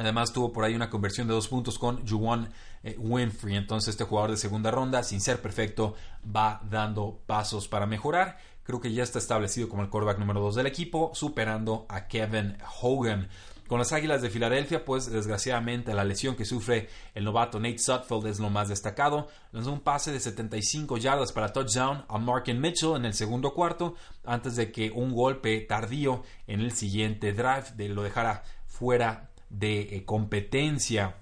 Además 0.00 0.32
tuvo 0.32 0.50
por 0.50 0.64
ahí 0.64 0.74
una 0.74 0.88
conversión 0.88 1.28
de 1.28 1.34
dos 1.34 1.46
puntos 1.46 1.78
con 1.78 2.08
Juwan 2.08 2.48
eh, 2.82 2.96
Winfrey. 2.98 3.54
Entonces 3.54 3.90
este 3.90 4.04
jugador 4.04 4.30
de 4.30 4.38
segunda 4.38 4.70
ronda, 4.70 5.02
sin 5.02 5.20
ser 5.20 5.42
perfecto, 5.42 5.94
va 6.24 6.62
dando 6.70 7.20
pasos 7.26 7.68
para 7.68 7.84
mejorar. 7.84 8.38
Creo 8.62 8.80
que 8.80 8.94
ya 8.94 9.02
está 9.02 9.18
establecido 9.18 9.68
como 9.68 9.82
el 9.82 9.90
quarterback 9.90 10.18
número 10.18 10.40
2 10.40 10.54
del 10.54 10.66
equipo, 10.66 11.10
superando 11.12 11.84
a 11.90 12.08
Kevin 12.08 12.56
Hogan. 12.80 13.28
Con 13.66 13.78
las 13.78 13.92
Águilas 13.92 14.22
de 14.22 14.30
Filadelfia, 14.30 14.86
pues 14.86 15.10
desgraciadamente 15.10 15.92
la 15.92 16.04
lesión 16.04 16.34
que 16.34 16.46
sufre 16.46 16.88
el 17.14 17.24
novato 17.24 17.60
Nate 17.60 17.78
Sutfield 17.78 18.26
es 18.26 18.40
lo 18.40 18.48
más 18.48 18.70
destacado. 18.70 19.28
Lanzó 19.52 19.70
un 19.70 19.80
pase 19.80 20.12
de 20.12 20.18
75 20.18 20.96
yardas 20.96 21.30
para 21.30 21.52
touchdown 21.52 22.06
a 22.08 22.16
Markin 22.16 22.58
Mitchell 22.58 22.96
en 22.96 23.04
el 23.04 23.12
segundo 23.12 23.52
cuarto, 23.52 23.96
antes 24.24 24.56
de 24.56 24.72
que 24.72 24.90
un 24.90 25.12
golpe 25.12 25.60
tardío 25.60 26.22
en 26.46 26.60
el 26.60 26.72
siguiente 26.72 27.34
drive 27.34 27.88
lo 27.90 28.02
dejara 28.02 28.44
fuera 28.66 29.29
de 29.50 29.96
eh, 29.96 30.04
competencia. 30.04 31.16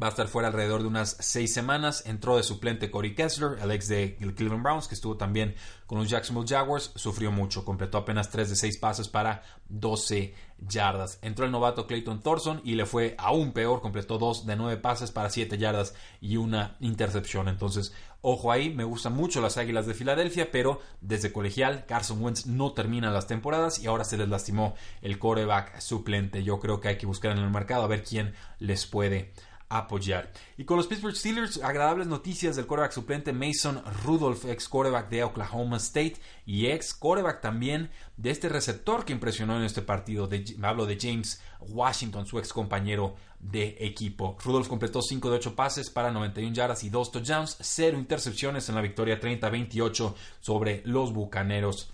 Va 0.00 0.06
a 0.06 0.10
estar 0.10 0.28
fuera 0.28 0.48
alrededor 0.48 0.80
de 0.80 0.88
unas 0.88 1.16
seis 1.20 1.52
semanas. 1.52 2.04
Entró 2.06 2.38
de 2.38 2.42
suplente 2.42 2.90
Corey 2.90 3.14
Kessler, 3.14 3.58
el 3.60 3.70
ex 3.70 3.86
de 3.88 4.16
Cleveland 4.16 4.62
Browns, 4.62 4.88
que 4.88 4.94
estuvo 4.94 5.18
también 5.18 5.54
con 5.86 5.98
los 5.98 6.08
Jacksonville 6.08 6.48
Jaguars. 6.48 6.92
Sufrió 6.94 7.30
mucho, 7.30 7.66
completó 7.66 7.98
apenas 7.98 8.30
3 8.30 8.48
de 8.48 8.56
6 8.56 8.78
pases 8.78 9.08
para 9.08 9.42
12 9.68 10.34
yardas. 10.68 11.18
Entró 11.20 11.44
el 11.44 11.52
novato 11.52 11.86
Clayton 11.86 12.22
Thorson 12.22 12.62
y 12.64 12.76
le 12.76 12.86
fue 12.86 13.14
aún 13.18 13.52
peor, 13.52 13.82
completó 13.82 14.16
2 14.16 14.46
de 14.46 14.56
9 14.56 14.78
pases 14.78 15.10
para 15.10 15.28
7 15.28 15.58
yardas 15.58 15.94
y 16.20 16.38
una 16.38 16.76
intercepción. 16.80 17.48
Entonces, 17.48 17.92
ojo 18.22 18.52
ahí, 18.52 18.72
me 18.72 18.84
gustan 18.84 19.14
mucho 19.14 19.42
las 19.42 19.58
Águilas 19.58 19.86
de 19.86 19.92
Filadelfia, 19.92 20.50
pero 20.50 20.80
desde 21.02 21.30
colegial 21.30 21.84
Carson 21.86 22.22
Wentz 22.22 22.46
no 22.46 22.72
termina 22.72 23.10
las 23.10 23.26
temporadas 23.26 23.78
y 23.78 23.86
ahora 23.86 24.04
se 24.04 24.16
les 24.16 24.30
lastimó 24.30 24.74
el 25.02 25.18
coreback 25.18 25.78
suplente. 25.80 26.42
Yo 26.42 26.58
creo 26.58 26.80
que 26.80 26.88
hay 26.88 26.96
que 26.96 27.06
buscar 27.06 27.32
en 27.32 27.44
el 27.44 27.50
mercado 27.50 27.82
a 27.82 27.88
ver 27.88 28.02
quién 28.02 28.32
les 28.58 28.86
puede 28.86 29.32
apoyar. 29.70 30.32
Y 30.58 30.64
con 30.64 30.76
los 30.76 30.86
Pittsburgh 30.86 31.16
Steelers, 31.16 31.62
agradables 31.62 32.08
noticias 32.08 32.56
del 32.56 32.66
quarterback 32.66 32.92
suplente 32.92 33.32
Mason 33.32 33.82
Rudolph, 34.04 34.44
ex 34.44 34.68
quarterback 34.68 35.08
de 35.08 35.24
Oklahoma 35.24 35.78
State 35.78 36.16
y 36.44 36.66
ex 36.66 36.92
quarterback 36.92 37.40
también 37.40 37.88
de 38.16 38.30
este 38.30 38.48
receptor 38.48 39.04
que 39.04 39.12
impresionó 39.12 39.56
en 39.56 39.62
este 39.62 39.80
partido. 39.80 40.26
De, 40.26 40.44
hablo 40.62 40.84
de 40.84 40.98
James 41.00 41.40
Washington, 41.60 42.26
su 42.26 42.38
ex 42.38 42.52
compañero 42.52 43.14
de 43.38 43.76
equipo. 43.80 44.36
Rudolph 44.44 44.68
completó 44.68 45.00
5 45.00 45.30
de 45.30 45.36
8 45.36 45.54
pases 45.54 45.88
para 45.88 46.10
91 46.10 46.52
yardas 46.52 46.84
y 46.84 46.90
2 46.90 47.12
touchdowns, 47.12 47.56
0 47.60 47.96
intercepciones 47.96 48.68
en 48.68 48.74
la 48.74 48.82
victoria 48.82 49.20
30-28 49.20 50.14
sobre 50.40 50.82
los 50.84 51.14
Bucaneros 51.14 51.90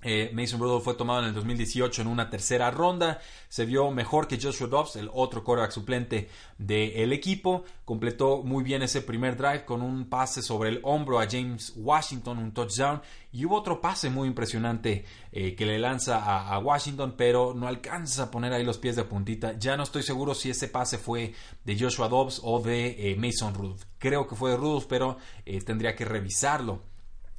eh, 0.00 0.30
Mason 0.32 0.60
Rudolph 0.60 0.84
fue 0.84 0.94
tomado 0.94 1.20
en 1.20 1.26
el 1.26 1.34
2018 1.34 2.02
en 2.02 2.08
una 2.08 2.30
tercera 2.30 2.70
ronda. 2.70 3.20
Se 3.48 3.64
vio 3.64 3.90
mejor 3.90 4.28
que 4.28 4.38
Joshua 4.40 4.68
Dobbs, 4.68 4.94
el 4.96 5.10
otro 5.12 5.42
quarterback 5.42 5.72
suplente 5.72 6.28
del 6.56 7.12
equipo. 7.12 7.64
Completó 7.84 8.42
muy 8.44 8.62
bien 8.62 8.82
ese 8.82 9.02
primer 9.02 9.36
drive 9.36 9.64
con 9.64 9.82
un 9.82 10.08
pase 10.08 10.40
sobre 10.40 10.70
el 10.70 10.80
hombro 10.84 11.18
a 11.18 11.26
James 11.28 11.72
Washington, 11.76 12.38
un 12.38 12.52
touchdown. 12.52 13.02
Y 13.32 13.44
hubo 13.44 13.56
otro 13.56 13.80
pase 13.80 14.08
muy 14.08 14.28
impresionante 14.28 15.04
eh, 15.32 15.54
que 15.56 15.66
le 15.66 15.78
lanza 15.78 16.18
a, 16.18 16.58
Washington, 16.60 17.14
pero 17.16 17.52
no 17.54 17.66
alcanza 17.66 18.24
a 18.24 18.30
poner 18.30 18.52
ahí 18.52 18.64
los 18.64 18.78
pies 18.78 18.94
de 18.94 19.04
puntita. 19.04 19.58
Ya 19.58 19.76
no 19.76 19.82
estoy 19.82 20.04
seguro 20.04 20.34
si 20.34 20.50
ese 20.50 20.68
pase 20.68 20.96
fue 20.98 21.34
de 21.64 21.78
Joshua 21.78 22.08
Dobbs 22.08 22.40
o 22.44 22.60
de 22.60 23.10
eh, 23.10 23.16
Mason 23.16 23.52
Rudolph. 23.52 23.82
Creo 23.98 24.28
que 24.28 24.36
fue 24.36 24.52
de 24.52 24.56
Rudolph, 24.56 24.86
pero 24.88 25.18
tendría 25.64 25.96
que 25.96 26.04
revisarlo. 26.04 26.87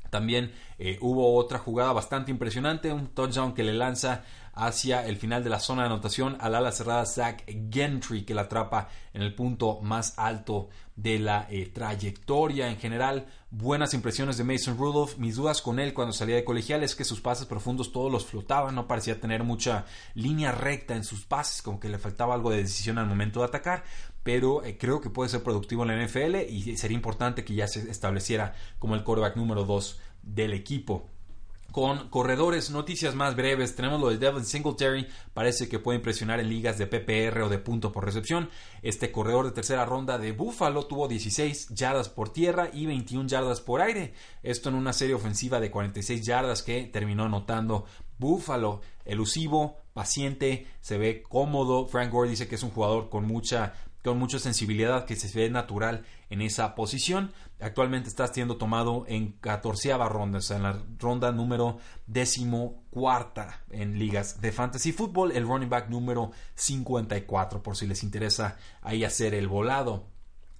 También 0.09 0.51
eh, 0.77 0.97
hubo 1.01 1.35
otra 1.35 1.59
jugada 1.59 1.93
bastante 1.93 2.31
impresionante, 2.31 2.91
un 2.91 3.07
touchdown 3.07 3.53
que 3.53 3.63
le 3.63 3.73
lanza 3.73 4.23
hacia 4.59 5.05
el 5.05 5.17
final 5.17 5.43
de 5.43 5.49
la 5.49 5.59
zona 5.59 5.83
de 5.83 5.87
anotación 5.87 6.37
al 6.39 6.55
ala 6.55 6.71
cerrada 6.71 7.05
Zach 7.05 7.43
Gentry 7.71 8.23
que 8.23 8.33
la 8.33 8.41
atrapa 8.41 8.89
en 9.13 9.21
el 9.21 9.33
punto 9.33 9.79
más 9.81 10.13
alto 10.17 10.69
de 10.95 11.17
la 11.17 11.47
eh, 11.49 11.71
trayectoria 11.73 12.69
en 12.69 12.77
general. 12.77 13.25
Buenas 13.51 13.93
impresiones 13.93 14.37
de 14.37 14.43
Mason 14.43 14.77
Rudolph. 14.77 15.17
Mis 15.17 15.37
dudas 15.37 15.61
con 15.61 15.79
él 15.79 15.93
cuando 15.93 16.13
salía 16.13 16.35
de 16.35 16.43
colegial 16.43 16.83
es 16.83 16.95
que 16.95 17.05
sus 17.05 17.21
pases 17.21 17.45
profundos 17.45 17.91
todos 17.91 18.11
los 18.11 18.25
flotaban, 18.25 18.75
no 18.75 18.87
parecía 18.87 19.19
tener 19.19 19.43
mucha 19.43 19.85
línea 20.13 20.51
recta 20.51 20.95
en 20.95 21.03
sus 21.03 21.25
pases, 21.25 21.61
como 21.61 21.79
que 21.79 21.89
le 21.89 21.97
faltaba 21.97 22.33
algo 22.33 22.51
de 22.51 22.57
decisión 22.57 22.97
al 22.97 23.07
momento 23.07 23.39
de 23.39 23.45
atacar 23.45 23.83
pero 24.21 24.63
eh, 24.63 24.77
creo 24.77 25.01
que 25.01 25.09
puede 25.09 25.29
ser 25.29 25.41
productivo 25.43 25.83
en 25.83 25.87
la 25.87 26.05
NFL 26.05 26.35
y 26.49 26.77
sería 26.77 26.95
importante 26.95 27.43
que 27.43 27.55
ya 27.55 27.67
se 27.67 27.89
estableciera 27.89 28.53
como 28.77 28.93
el 28.95 29.03
quarterback 29.03 29.35
número 29.37 29.63
2 29.63 29.99
del 30.21 30.53
equipo. 30.53 31.09
Con 31.71 32.09
corredores, 32.09 32.71
noticias 32.71 33.13
más 33.13 33.35
breves, 33.35 33.75
tenemos 33.75 34.01
lo 34.01 34.09
de 34.09 34.17
Devin 34.17 34.43
Singletary, 34.43 35.07
parece 35.35 35.69
que 35.69 35.77
puede 35.77 35.97
impresionar 35.97 36.39
en 36.39 36.49
ligas 36.49 36.79
de 36.79 36.88
PPR 36.88 37.43
o 37.43 37.49
de 37.49 37.59
punto 37.59 37.91
por 37.91 38.05
recepción. 38.05 38.49
Este 38.81 39.11
corredor 39.11 39.45
de 39.45 39.51
tercera 39.51 39.85
ronda 39.85 40.17
de 40.17 40.31
Buffalo 40.31 40.88
tuvo 40.88 41.07
16 41.07 41.69
yardas 41.69 42.09
por 42.09 42.33
tierra 42.33 42.71
y 42.73 42.88
21 42.88 43.27
yardas 43.27 43.61
por 43.61 43.81
aire. 43.81 44.13
Esto 44.41 44.69
en 44.69 44.75
una 44.75 44.93
serie 44.93 45.13
ofensiva 45.13 45.59
de 45.59 45.69
46 45.69 46.25
yardas 46.25 46.63
que 46.63 46.85
terminó 46.85 47.25
anotando 47.25 47.85
Buffalo. 48.17 48.81
Elusivo, 49.05 49.77
paciente, 49.93 50.65
se 50.81 50.97
ve 50.97 51.21
cómodo. 51.21 51.85
Frank 51.85 52.11
Gore 52.11 52.31
dice 52.31 52.47
que 52.47 52.55
es 52.55 52.63
un 52.63 52.71
jugador 52.71 53.09
con 53.09 53.25
mucha 53.25 53.73
con 54.03 54.17
mucha 54.17 54.39
sensibilidad 54.39 55.05
que 55.05 55.15
se 55.15 55.37
ve 55.37 55.49
natural 55.49 56.05
en 56.29 56.41
esa 56.41 56.75
posición. 56.75 57.31
Actualmente 57.59 58.09
está 58.09 58.27
siendo 58.27 58.57
tomado 58.57 59.05
en 59.07 59.33
14 59.33 59.93
ronda, 59.97 60.37
o 60.37 60.41
sea, 60.41 60.57
en 60.57 60.63
la 60.63 60.81
ronda 60.97 61.31
número 61.31 61.77
décimo 62.07 62.83
cuarta 62.89 63.63
en 63.69 63.99
ligas 63.99 64.39
de 64.41 64.51
fantasy 64.51 64.91
fútbol, 64.91 65.31
el 65.33 65.45
running 65.45 65.69
back 65.69 65.89
número 65.89 66.31
54, 66.55 67.61
por 67.61 67.75
si 67.75 67.87
les 67.87 68.03
interesa 68.03 68.57
ahí 68.81 69.03
hacer 69.03 69.33
el 69.33 69.47
volado. 69.47 70.07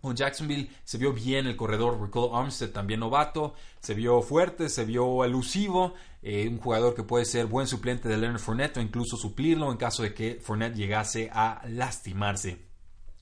Con 0.02 0.16
Jacksonville 0.16 0.72
se 0.86 0.98
vio 0.98 1.12
bien 1.12 1.46
el 1.46 1.58
corredor 1.58 2.02
Ricardo 2.02 2.36
Armstead, 2.36 2.70
también 2.70 3.02
novato, 3.02 3.54
se 3.82 3.94
vio 3.94 4.22
fuerte, 4.22 4.70
se 4.70 4.86
vio 4.86 5.26
elusivo, 5.26 5.94
eh, 6.22 6.48
un 6.48 6.58
jugador 6.58 6.96
que 6.96 7.04
puede 7.04 7.26
ser 7.26 7.48
buen 7.48 7.68
suplente 7.68 8.08
de 8.08 8.18
Leonard 8.18 8.40
Fournette 8.40 8.78
o 8.78 8.82
incluso 8.82 9.18
suplirlo 9.18 9.72
en 9.72 9.78
caso 9.78 10.04
de 10.04 10.14
que 10.14 10.40
Fournette 10.42 10.76
llegase 10.76 11.30
a 11.34 11.62
lastimarse 11.68 12.69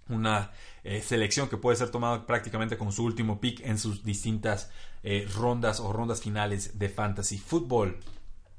una 0.10 0.52
eh, 0.84 1.02
selección 1.02 1.50
que 1.50 1.58
puede 1.58 1.78
ser 1.78 1.90
tomada 1.90 2.26
prácticamente 2.26 2.78
como 2.78 2.92
su 2.92 3.04
último 3.04 3.40
pick 3.40 3.62
en 3.62 3.78
sus 3.78 4.04
distintas 4.04 4.72
eh, 5.04 5.28
rondas 5.36 5.80
o 5.80 5.92
rondas 5.92 6.22
finales 6.22 6.80
de 6.80 6.90
fantasy 6.90 7.38
football. 7.38 7.98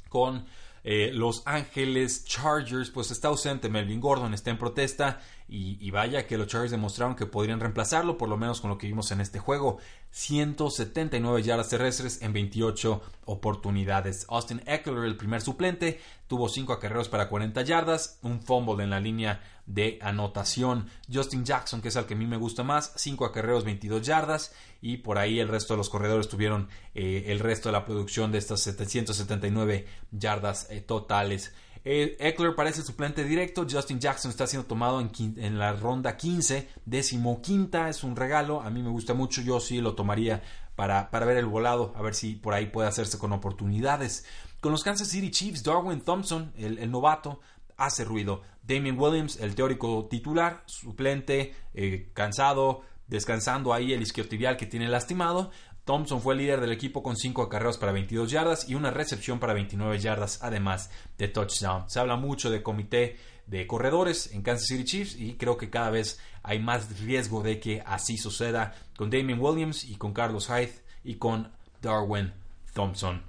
Con 0.09 0.47
eh, 0.85 1.11
Los 1.13 1.43
Ángeles 1.47 2.25
Chargers, 2.25 2.91
pues 2.91 3.11
está 3.11 3.29
ausente 3.29 3.69
Melvin 3.69 4.01
Gordon, 4.01 4.33
está 4.33 4.51
en 4.51 4.59
protesta 4.59 5.21
y, 5.51 5.91
vaya 5.91 6.27
que 6.27 6.37
los 6.37 6.47
Chargers 6.47 6.71
demostraron 6.71 7.17
que 7.17 7.25
podrían 7.25 7.61
reemplazarlo, 7.61 8.19
por 8.19 8.29
lo 8.29 8.37
menos 8.37 8.61
con 8.61 8.69
lo 8.69 8.77
que 8.77 8.87
vimos 8.87 9.11
en 9.13 9.21
este 9.23 9.39
juego. 9.39 9.79
179 10.11 11.43
yardas 11.43 11.71
terrestres 11.71 12.21
en 12.21 12.35
28 12.35 13.03
oportunidades. 13.25 14.27
Austin 14.29 14.63
Eckler, 14.67 15.05
el 15.05 15.17
primer 15.17 15.41
suplente, 15.41 16.01
tuvo 16.27 16.51
5 16.51 16.75
acarreos 16.75 17.09
para 17.09 17.29
40 17.29 17.63
yardas, 17.63 18.19
un 18.23 18.43
fumble 18.43 18.85
en 18.85 18.91
la 18.91 19.01
línea 19.01 19.41
de 19.69 19.99
anotación. 20.03 20.89
Justin 21.13 21.45
Jackson, 21.45 21.81
que 21.81 21.89
es 21.89 21.97
el 21.97 22.07
que 22.07 22.15
a 22.15 22.17
mí 22.17 22.27
me 22.27 22.37
gusta 22.37 22.65
más, 22.65 22.93
5 22.97 23.25
acarreos, 23.25 23.65
22 23.65 24.03
yardas 24.03 24.53
y 24.81 24.99
por 24.99 25.19
ahí 25.19 25.39
el 25.39 25.49
resto 25.49 25.75
de 25.75 25.79
los 25.79 25.91
corredores 25.91 26.29
tuvieron 26.29 26.69
eh, 26.95 27.27
el 27.29 27.39
resto 27.39 27.69
de 27.69 27.75
la 27.75 27.85
producción 27.85 28.33
de 28.33 28.39
estas 28.39 28.61
779 28.61 29.87
yardas 30.11 30.67
eh, 30.71 30.81
totales. 30.81 31.55
Eh, 31.85 32.17
Eckler 32.19 32.55
parece 32.55 32.83
suplente 32.83 33.25
directo. 33.25 33.67
Justin 33.71 34.01
Jackson 34.01 34.31
está 34.31 34.47
siendo 34.47 34.67
tomado 34.67 35.01
en, 35.01 35.59
la 35.59 35.73
ronda 35.73 36.17
15, 36.17 36.69
décimo 36.85 37.41
quinta. 37.41 37.89
Es 37.89 38.03
un 38.03 38.17
regalo. 38.17 38.63
A 38.63 38.71
mí 38.71 38.83
me 38.83 38.91
gusta 38.91 39.15
mucho. 39.15 39.43
Yo 39.43 39.61
sí 39.61 39.81
lo 39.81 39.95
tomaría 39.95 40.43
para, 40.77 41.11
para 41.11 41.25
ver 41.25 41.37
el 41.37 41.47
volado. 41.47 41.95
A 41.97 42.03
ver 42.03 42.15
si 42.15 42.35
por 42.35 42.55
ahí 42.55 42.67
puede 42.67 42.89
hacerse 42.89 43.19
con 43.19 43.33
oportunidades. 43.33 44.25
Con 44.61 44.73
los 44.73 44.83
Kansas 44.83 45.09
City 45.09 45.31
Chiefs, 45.31 45.63
Darwin 45.63 46.01
Thompson, 46.01 46.53
el, 46.57 46.91
novato, 46.91 47.41
hace 47.79 48.05
ruido. 48.05 48.43
Damien 48.63 48.99
Williams, 48.99 49.41
el 49.41 49.55
teórico 49.55 50.07
titular, 50.11 50.63
suplente, 50.67 51.55
eh, 51.73 52.11
cansado, 52.13 52.83
descansando 53.07 53.73
ahí 53.73 53.95
el 53.95 54.03
isquiotibial 54.03 54.59
que 54.59 54.67
tiene 54.67 54.89
lastimado. 54.89 55.51
Thompson 55.85 56.21
fue 56.21 56.35
el 56.35 56.41
líder 56.41 56.61
del 56.61 56.73
equipo 56.73 57.03
con 57.03 57.17
5 57.17 57.41
acarreos 57.41 57.79
para 57.79 57.93
22 57.93 58.31
yardas 58.31 58.69
y 58.69 58.75
una 58.75 58.91
recepción 58.91 59.39
para 59.39 59.55
29 59.55 59.99
yardas, 59.99 60.41
además 60.43 60.91
de 61.17 61.29
touchdown. 61.29 61.89
Se 61.89 61.99
habla 61.99 62.17
mucho 62.17 62.51
de 62.51 62.63
comité 62.63 63.17
de 63.47 63.67
corredores 63.67 64.31
en 64.35 64.43
Kansas 64.43 64.67
City 64.69 64.85
Chiefs 64.85 65.17
y 65.17 65.37
creo 65.37 65.57
que 65.57 65.71
cada 65.71 65.89
vez 65.89 66.21
hay 66.43 66.59
más 66.59 67.01
riesgo 67.01 67.43
de 67.43 67.59
que 67.59 67.83
así 67.87 68.19
suceda 68.19 68.75
con 68.99 69.09
Damien 69.09 69.41
Williams 69.41 69.85
y 69.85 69.97
con 69.97 70.13
Carlos 70.13 70.49
Hyde 70.49 70.75
y 71.05 71.15
con 71.15 71.51
Darwin 71.81 72.35
Thompson. 72.75 73.28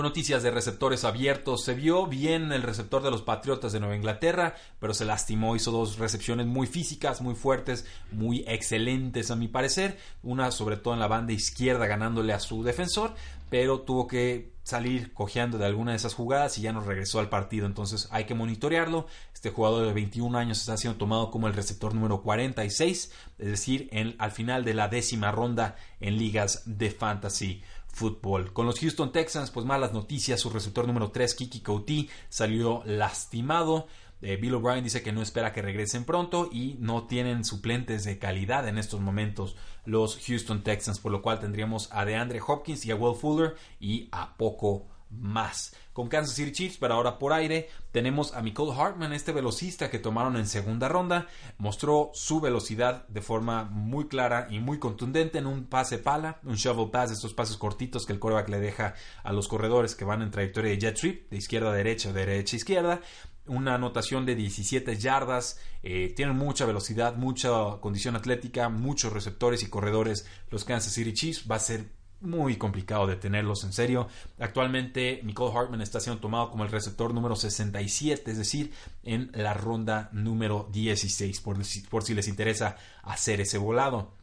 Noticias 0.00 0.42
de 0.42 0.50
receptores 0.50 1.04
abiertos, 1.04 1.64
se 1.64 1.74
vio 1.74 2.06
bien 2.06 2.50
el 2.50 2.62
receptor 2.62 3.02
de 3.02 3.10
los 3.10 3.22
Patriotas 3.22 3.72
de 3.72 3.78
Nueva 3.78 3.94
Inglaterra, 3.94 4.56
pero 4.80 4.94
se 4.94 5.04
lastimó, 5.04 5.54
hizo 5.54 5.70
dos 5.70 5.98
recepciones 5.98 6.46
muy 6.46 6.66
físicas, 6.66 7.20
muy 7.20 7.34
fuertes, 7.34 7.84
muy 8.10 8.42
excelentes 8.48 9.30
a 9.30 9.36
mi 9.36 9.48
parecer, 9.48 9.98
una 10.22 10.50
sobre 10.50 10.76
todo 10.76 10.94
en 10.94 11.00
la 11.00 11.06
banda 11.06 11.32
izquierda 11.32 11.86
ganándole 11.86 12.32
a 12.32 12.40
su 12.40 12.64
defensor, 12.64 13.14
pero 13.48 13.82
tuvo 13.82 14.06
que 14.08 14.52
salir 14.64 15.12
cojeando 15.12 15.58
de 15.58 15.66
alguna 15.66 15.90
de 15.90 15.98
esas 15.98 16.14
jugadas 16.14 16.56
y 16.56 16.62
ya 16.62 16.72
no 16.72 16.80
regresó 16.80 17.20
al 17.20 17.28
partido, 17.28 17.66
entonces 17.66 18.08
hay 18.10 18.24
que 18.24 18.34
monitorearlo. 18.34 19.06
Este 19.34 19.50
jugador 19.50 19.86
de 19.86 19.92
21 19.92 20.36
años 20.38 20.58
está 20.60 20.76
siendo 20.76 20.98
tomado 20.98 21.30
como 21.30 21.48
el 21.48 21.54
receptor 21.54 21.94
número 21.94 22.22
46, 22.22 23.12
es 23.38 23.46
decir, 23.46 23.90
al 24.18 24.30
final 24.32 24.64
de 24.64 24.74
la 24.74 24.88
décima 24.88 25.30
ronda 25.30 25.76
en 26.00 26.16
ligas 26.16 26.62
de 26.64 26.90
fantasy 26.90 27.62
fútbol. 27.92 28.52
Con 28.52 28.66
los 28.66 28.80
Houston 28.80 29.12
Texans, 29.12 29.50
pues 29.50 29.64
malas 29.64 29.92
noticias. 29.92 30.40
Su 30.40 30.50
receptor 30.50 30.86
número 30.86 31.10
3, 31.10 31.34
Kiki 31.34 31.60
Couty, 31.60 32.10
salió 32.28 32.82
lastimado. 32.84 33.86
Eh, 34.22 34.36
Bill 34.36 34.54
O'Brien 34.54 34.84
dice 34.84 35.02
que 35.02 35.12
no 35.12 35.20
espera 35.20 35.52
que 35.52 35.62
regresen 35.62 36.04
pronto 36.04 36.48
y 36.50 36.76
no 36.78 37.06
tienen 37.06 37.44
suplentes 37.44 38.04
de 38.04 38.18
calidad 38.18 38.68
en 38.68 38.78
estos 38.78 39.00
momentos 39.00 39.56
los 39.84 40.20
Houston 40.26 40.62
Texans, 40.62 41.00
por 41.00 41.10
lo 41.10 41.22
cual 41.22 41.40
tendríamos 41.40 41.88
a 41.92 42.04
DeAndre 42.04 42.40
Hopkins 42.46 42.86
y 42.86 42.92
a 42.92 42.94
Will 42.94 43.16
Fuller 43.16 43.56
y 43.80 44.08
a 44.12 44.36
poco 44.36 44.86
más. 45.12 45.74
Con 45.92 46.08
Kansas 46.08 46.36
City 46.36 46.52
Chiefs, 46.52 46.78
pero 46.80 46.94
ahora 46.94 47.18
por 47.18 47.32
aire, 47.32 47.68
tenemos 47.90 48.34
a 48.34 48.40
Nicole 48.40 48.74
Hartman, 48.74 49.12
este 49.12 49.32
velocista 49.32 49.90
que 49.90 49.98
tomaron 49.98 50.36
en 50.36 50.46
segunda 50.46 50.88
ronda. 50.88 51.26
Mostró 51.58 52.10
su 52.14 52.40
velocidad 52.40 53.06
de 53.08 53.20
forma 53.20 53.64
muy 53.64 54.08
clara 54.08 54.48
y 54.50 54.58
muy 54.58 54.78
contundente 54.78 55.38
en 55.38 55.46
un 55.46 55.66
pase 55.66 55.98
pala, 55.98 56.40
un 56.44 56.54
shovel 56.54 56.90
pass, 56.90 57.10
estos 57.10 57.34
pases 57.34 57.56
cortitos 57.56 58.06
que 58.06 58.12
el 58.12 58.18
coreback 58.18 58.48
le 58.48 58.60
deja 58.60 58.94
a 59.22 59.32
los 59.32 59.48
corredores 59.48 59.94
que 59.94 60.04
van 60.04 60.22
en 60.22 60.30
trayectoria 60.30 60.70
de 60.70 60.78
jet 60.78 60.96
sweep, 60.96 61.30
de 61.30 61.36
izquierda 61.36 61.70
a 61.70 61.74
derecha 61.74 62.12
derecha 62.12 62.56
a 62.56 62.58
izquierda 62.58 63.00
una 63.46 63.74
anotación 63.74 64.24
de 64.24 64.34
17 64.36 64.96
yardas, 64.96 65.58
eh, 65.82 66.12
tienen 66.14 66.36
mucha 66.36 66.64
velocidad, 66.64 67.16
mucha 67.16 67.50
condición 67.80 68.14
atlética, 68.14 68.68
muchos 68.68 69.12
receptores 69.12 69.62
y 69.62 69.68
corredores 69.68 70.26
los 70.50 70.64
Kansas 70.64 70.92
City 70.92 71.12
Chiefs, 71.12 71.50
va 71.50 71.56
a 71.56 71.60
ser 71.60 71.90
muy 72.22 72.56
complicado 72.56 73.06
de 73.06 73.16
tenerlos 73.16 73.64
en 73.64 73.72
serio. 73.72 74.08
Actualmente 74.38 75.20
Nicole 75.24 75.56
Hartman 75.56 75.82
está 75.82 76.00
siendo 76.00 76.20
tomado 76.20 76.50
como 76.50 76.64
el 76.64 76.70
receptor 76.70 77.12
número 77.12 77.36
67, 77.36 78.30
es 78.30 78.38
decir, 78.38 78.72
en 79.02 79.30
la 79.34 79.54
ronda 79.54 80.08
número 80.12 80.68
16, 80.72 81.40
por, 81.40 81.58
por 81.90 82.02
si 82.02 82.14
les 82.14 82.28
interesa 82.28 82.76
hacer 83.02 83.40
ese 83.40 83.58
volado 83.58 84.22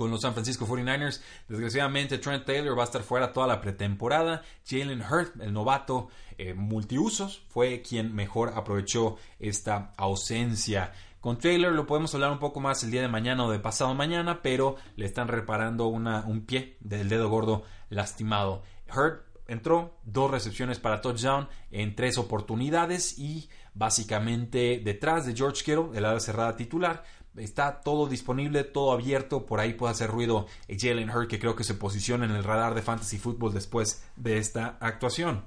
con 0.00 0.10
los 0.10 0.22
San 0.22 0.32
Francisco 0.32 0.66
49ers. 0.66 1.20
Desgraciadamente, 1.46 2.16
Trent 2.16 2.46
Taylor 2.46 2.76
va 2.76 2.84
a 2.84 2.86
estar 2.86 3.02
fuera 3.02 3.34
toda 3.34 3.46
la 3.46 3.60
pretemporada. 3.60 4.42
Jalen 4.66 5.02
Hurt, 5.02 5.38
el 5.42 5.52
novato 5.52 6.08
eh, 6.38 6.54
multiusos, 6.54 7.42
fue 7.50 7.82
quien 7.82 8.14
mejor 8.14 8.54
aprovechó 8.56 9.18
esta 9.38 9.92
ausencia. 9.98 10.94
Con 11.20 11.38
Taylor 11.38 11.72
lo 11.72 11.86
podemos 11.86 12.14
hablar 12.14 12.32
un 12.32 12.38
poco 12.38 12.60
más 12.60 12.82
el 12.82 12.90
día 12.90 13.02
de 13.02 13.08
mañana 13.08 13.44
o 13.44 13.50
de 13.50 13.58
pasado 13.58 13.94
mañana, 13.94 14.40
pero 14.42 14.76
le 14.96 15.04
están 15.04 15.28
reparando 15.28 15.86
una, 15.86 16.24
un 16.26 16.46
pie 16.46 16.78
del 16.80 17.10
dedo 17.10 17.28
gordo 17.28 17.62
lastimado. 17.90 18.62
Hurt 18.88 19.26
entró, 19.46 19.98
dos 20.04 20.30
recepciones 20.30 20.78
para 20.78 21.02
touchdown 21.02 21.48
en 21.70 21.94
tres 21.94 22.16
oportunidades 22.16 23.18
y 23.18 23.50
básicamente 23.74 24.80
detrás 24.82 25.26
de 25.26 25.36
George 25.36 25.62
Kittle, 25.62 25.90
el 25.98 26.06
ala 26.06 26.20
cerrada 26.20 26.56
titular, 26.56 27.04
Está 27.36 27.80
todo 27.80 28.08
disponible, 28.08 28.64
todo 28.64 28.92
abierto. 28.92 29.46
Por 29.46 29.60
ahí 29.60 29.74
puede 29.74 29.92
hacer 29.92 30.10
ruido 30.10 30.46
Jalen 30.68 31.10
Hurt, 31.10 31.28
que 31.28 31.38
creo 31.38 31.54
que 31.54 31.62
se 31.62 31.74
posiciona 31.74 32.24
en 32.24 32.32
el 32.32 32.42
radar 32.42 32.74
de 32.74 32.82
Fantasy 32.82 33.18
Football 33.18 33.54
después 33.54 34.04
de 34.16 34.38
esta 34.38 34.78
actuación. 34.80 35.44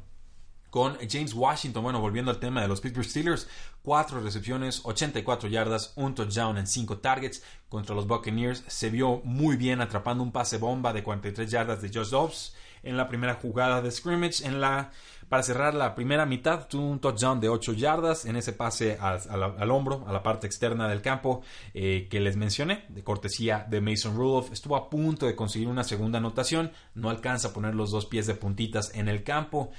Con 0.74 0.98
James 1.08 1.36
Washington, 1.36 1.84
bueno, 1.84 2.02
volviendo 2.02 2.32
al 2.32 2.40
tema 2.40 2.64
de 2.64 2.68
los 2.68 2.82
Pittsburgh 2.82 3.08
Steelers, 3.08 3.48
cuatro 3.84 4.20
recepciones, 4.20 4.82
84 4.84 5.48
yardas, 5.48 5.94
un 5.98 6.16
touchdown 6.16 6.58
en 6.58 6.66
cinco 6.66 6.98
targets 6.98 7.44
contra 7.70 7.94
los 7.94 8.08
Buccaneers. 8.08 8.64
Se 8.66 8.90
vio 8.90 9.22
muy 9.24 9.56
bien 9.56 9.82
atrapando 9.82 10.24
un 10.24 10.32
pase 10.32 10.58
bomba 10.58 10.92
de 10.92 11.04
43 11.04 11.52
yardas 11.52 11.80
de 11.80 11.92
Josh 11.94 12.10
Dobbs 12.10 12.56
en 12.82 12.98
la 12.98 13.08
primera 13.08 13.36
jugada 13.36 13.84
de 13.84 13.92
scrimmage. 13.92 14.48
En 14.48 14.62
la 14.62 14.90
para 15.30 15.44
cerrar 15.44 15.74
la 15.74 15.96
primera 15.96 16.26
mitad, 16.26 16.68
tuvo 16.68 16.88
un 16.88 17.00
touchdown 17.00 17.40
de 17.40 17.50
8 17.50 17.74
yardas 17.74 18.26
en 18.26 18.36
ese 18.36 18.54
pase 18.54 18.98
al, 19.00 19.72
hombro, 19.72 20.06
a 20.08 20.14
la 20.14 20.22
parte 20.22 20.48
externa 20.48 20.88
del 20.88 21.02
campo 21.02 21.42
eh, 21.74 22.08
que 22.10 22.20
les 22.20 22.36
mencioné, 22.36 22.86
de 22.90 23.04
cortesía 23.04 23.66
de 23.70 23.80
Mason 23.82 24.16
Rudolph. 24.16 24.52
Estuvo 24.52 24.76
a 24.76 24.90
punto 24.90 25.26
de 25.26 25.36
conseguir 25.36 25.68
una 25.68 25.84
segunda 25.84 26.18
anotación, 26.20 26.72
no 26.96 27.10
alcanza 27.10 27.48
a 27.50 27.54
poner 27.54 27.74
los 27.74 27.92
dos 27.92 28.06
pies 28.06 28.28
de 28.28 28.36
puntitas 28.36 28.94
en 28.96 29.08
el 29.08 29.24
campo. 29.24 29.72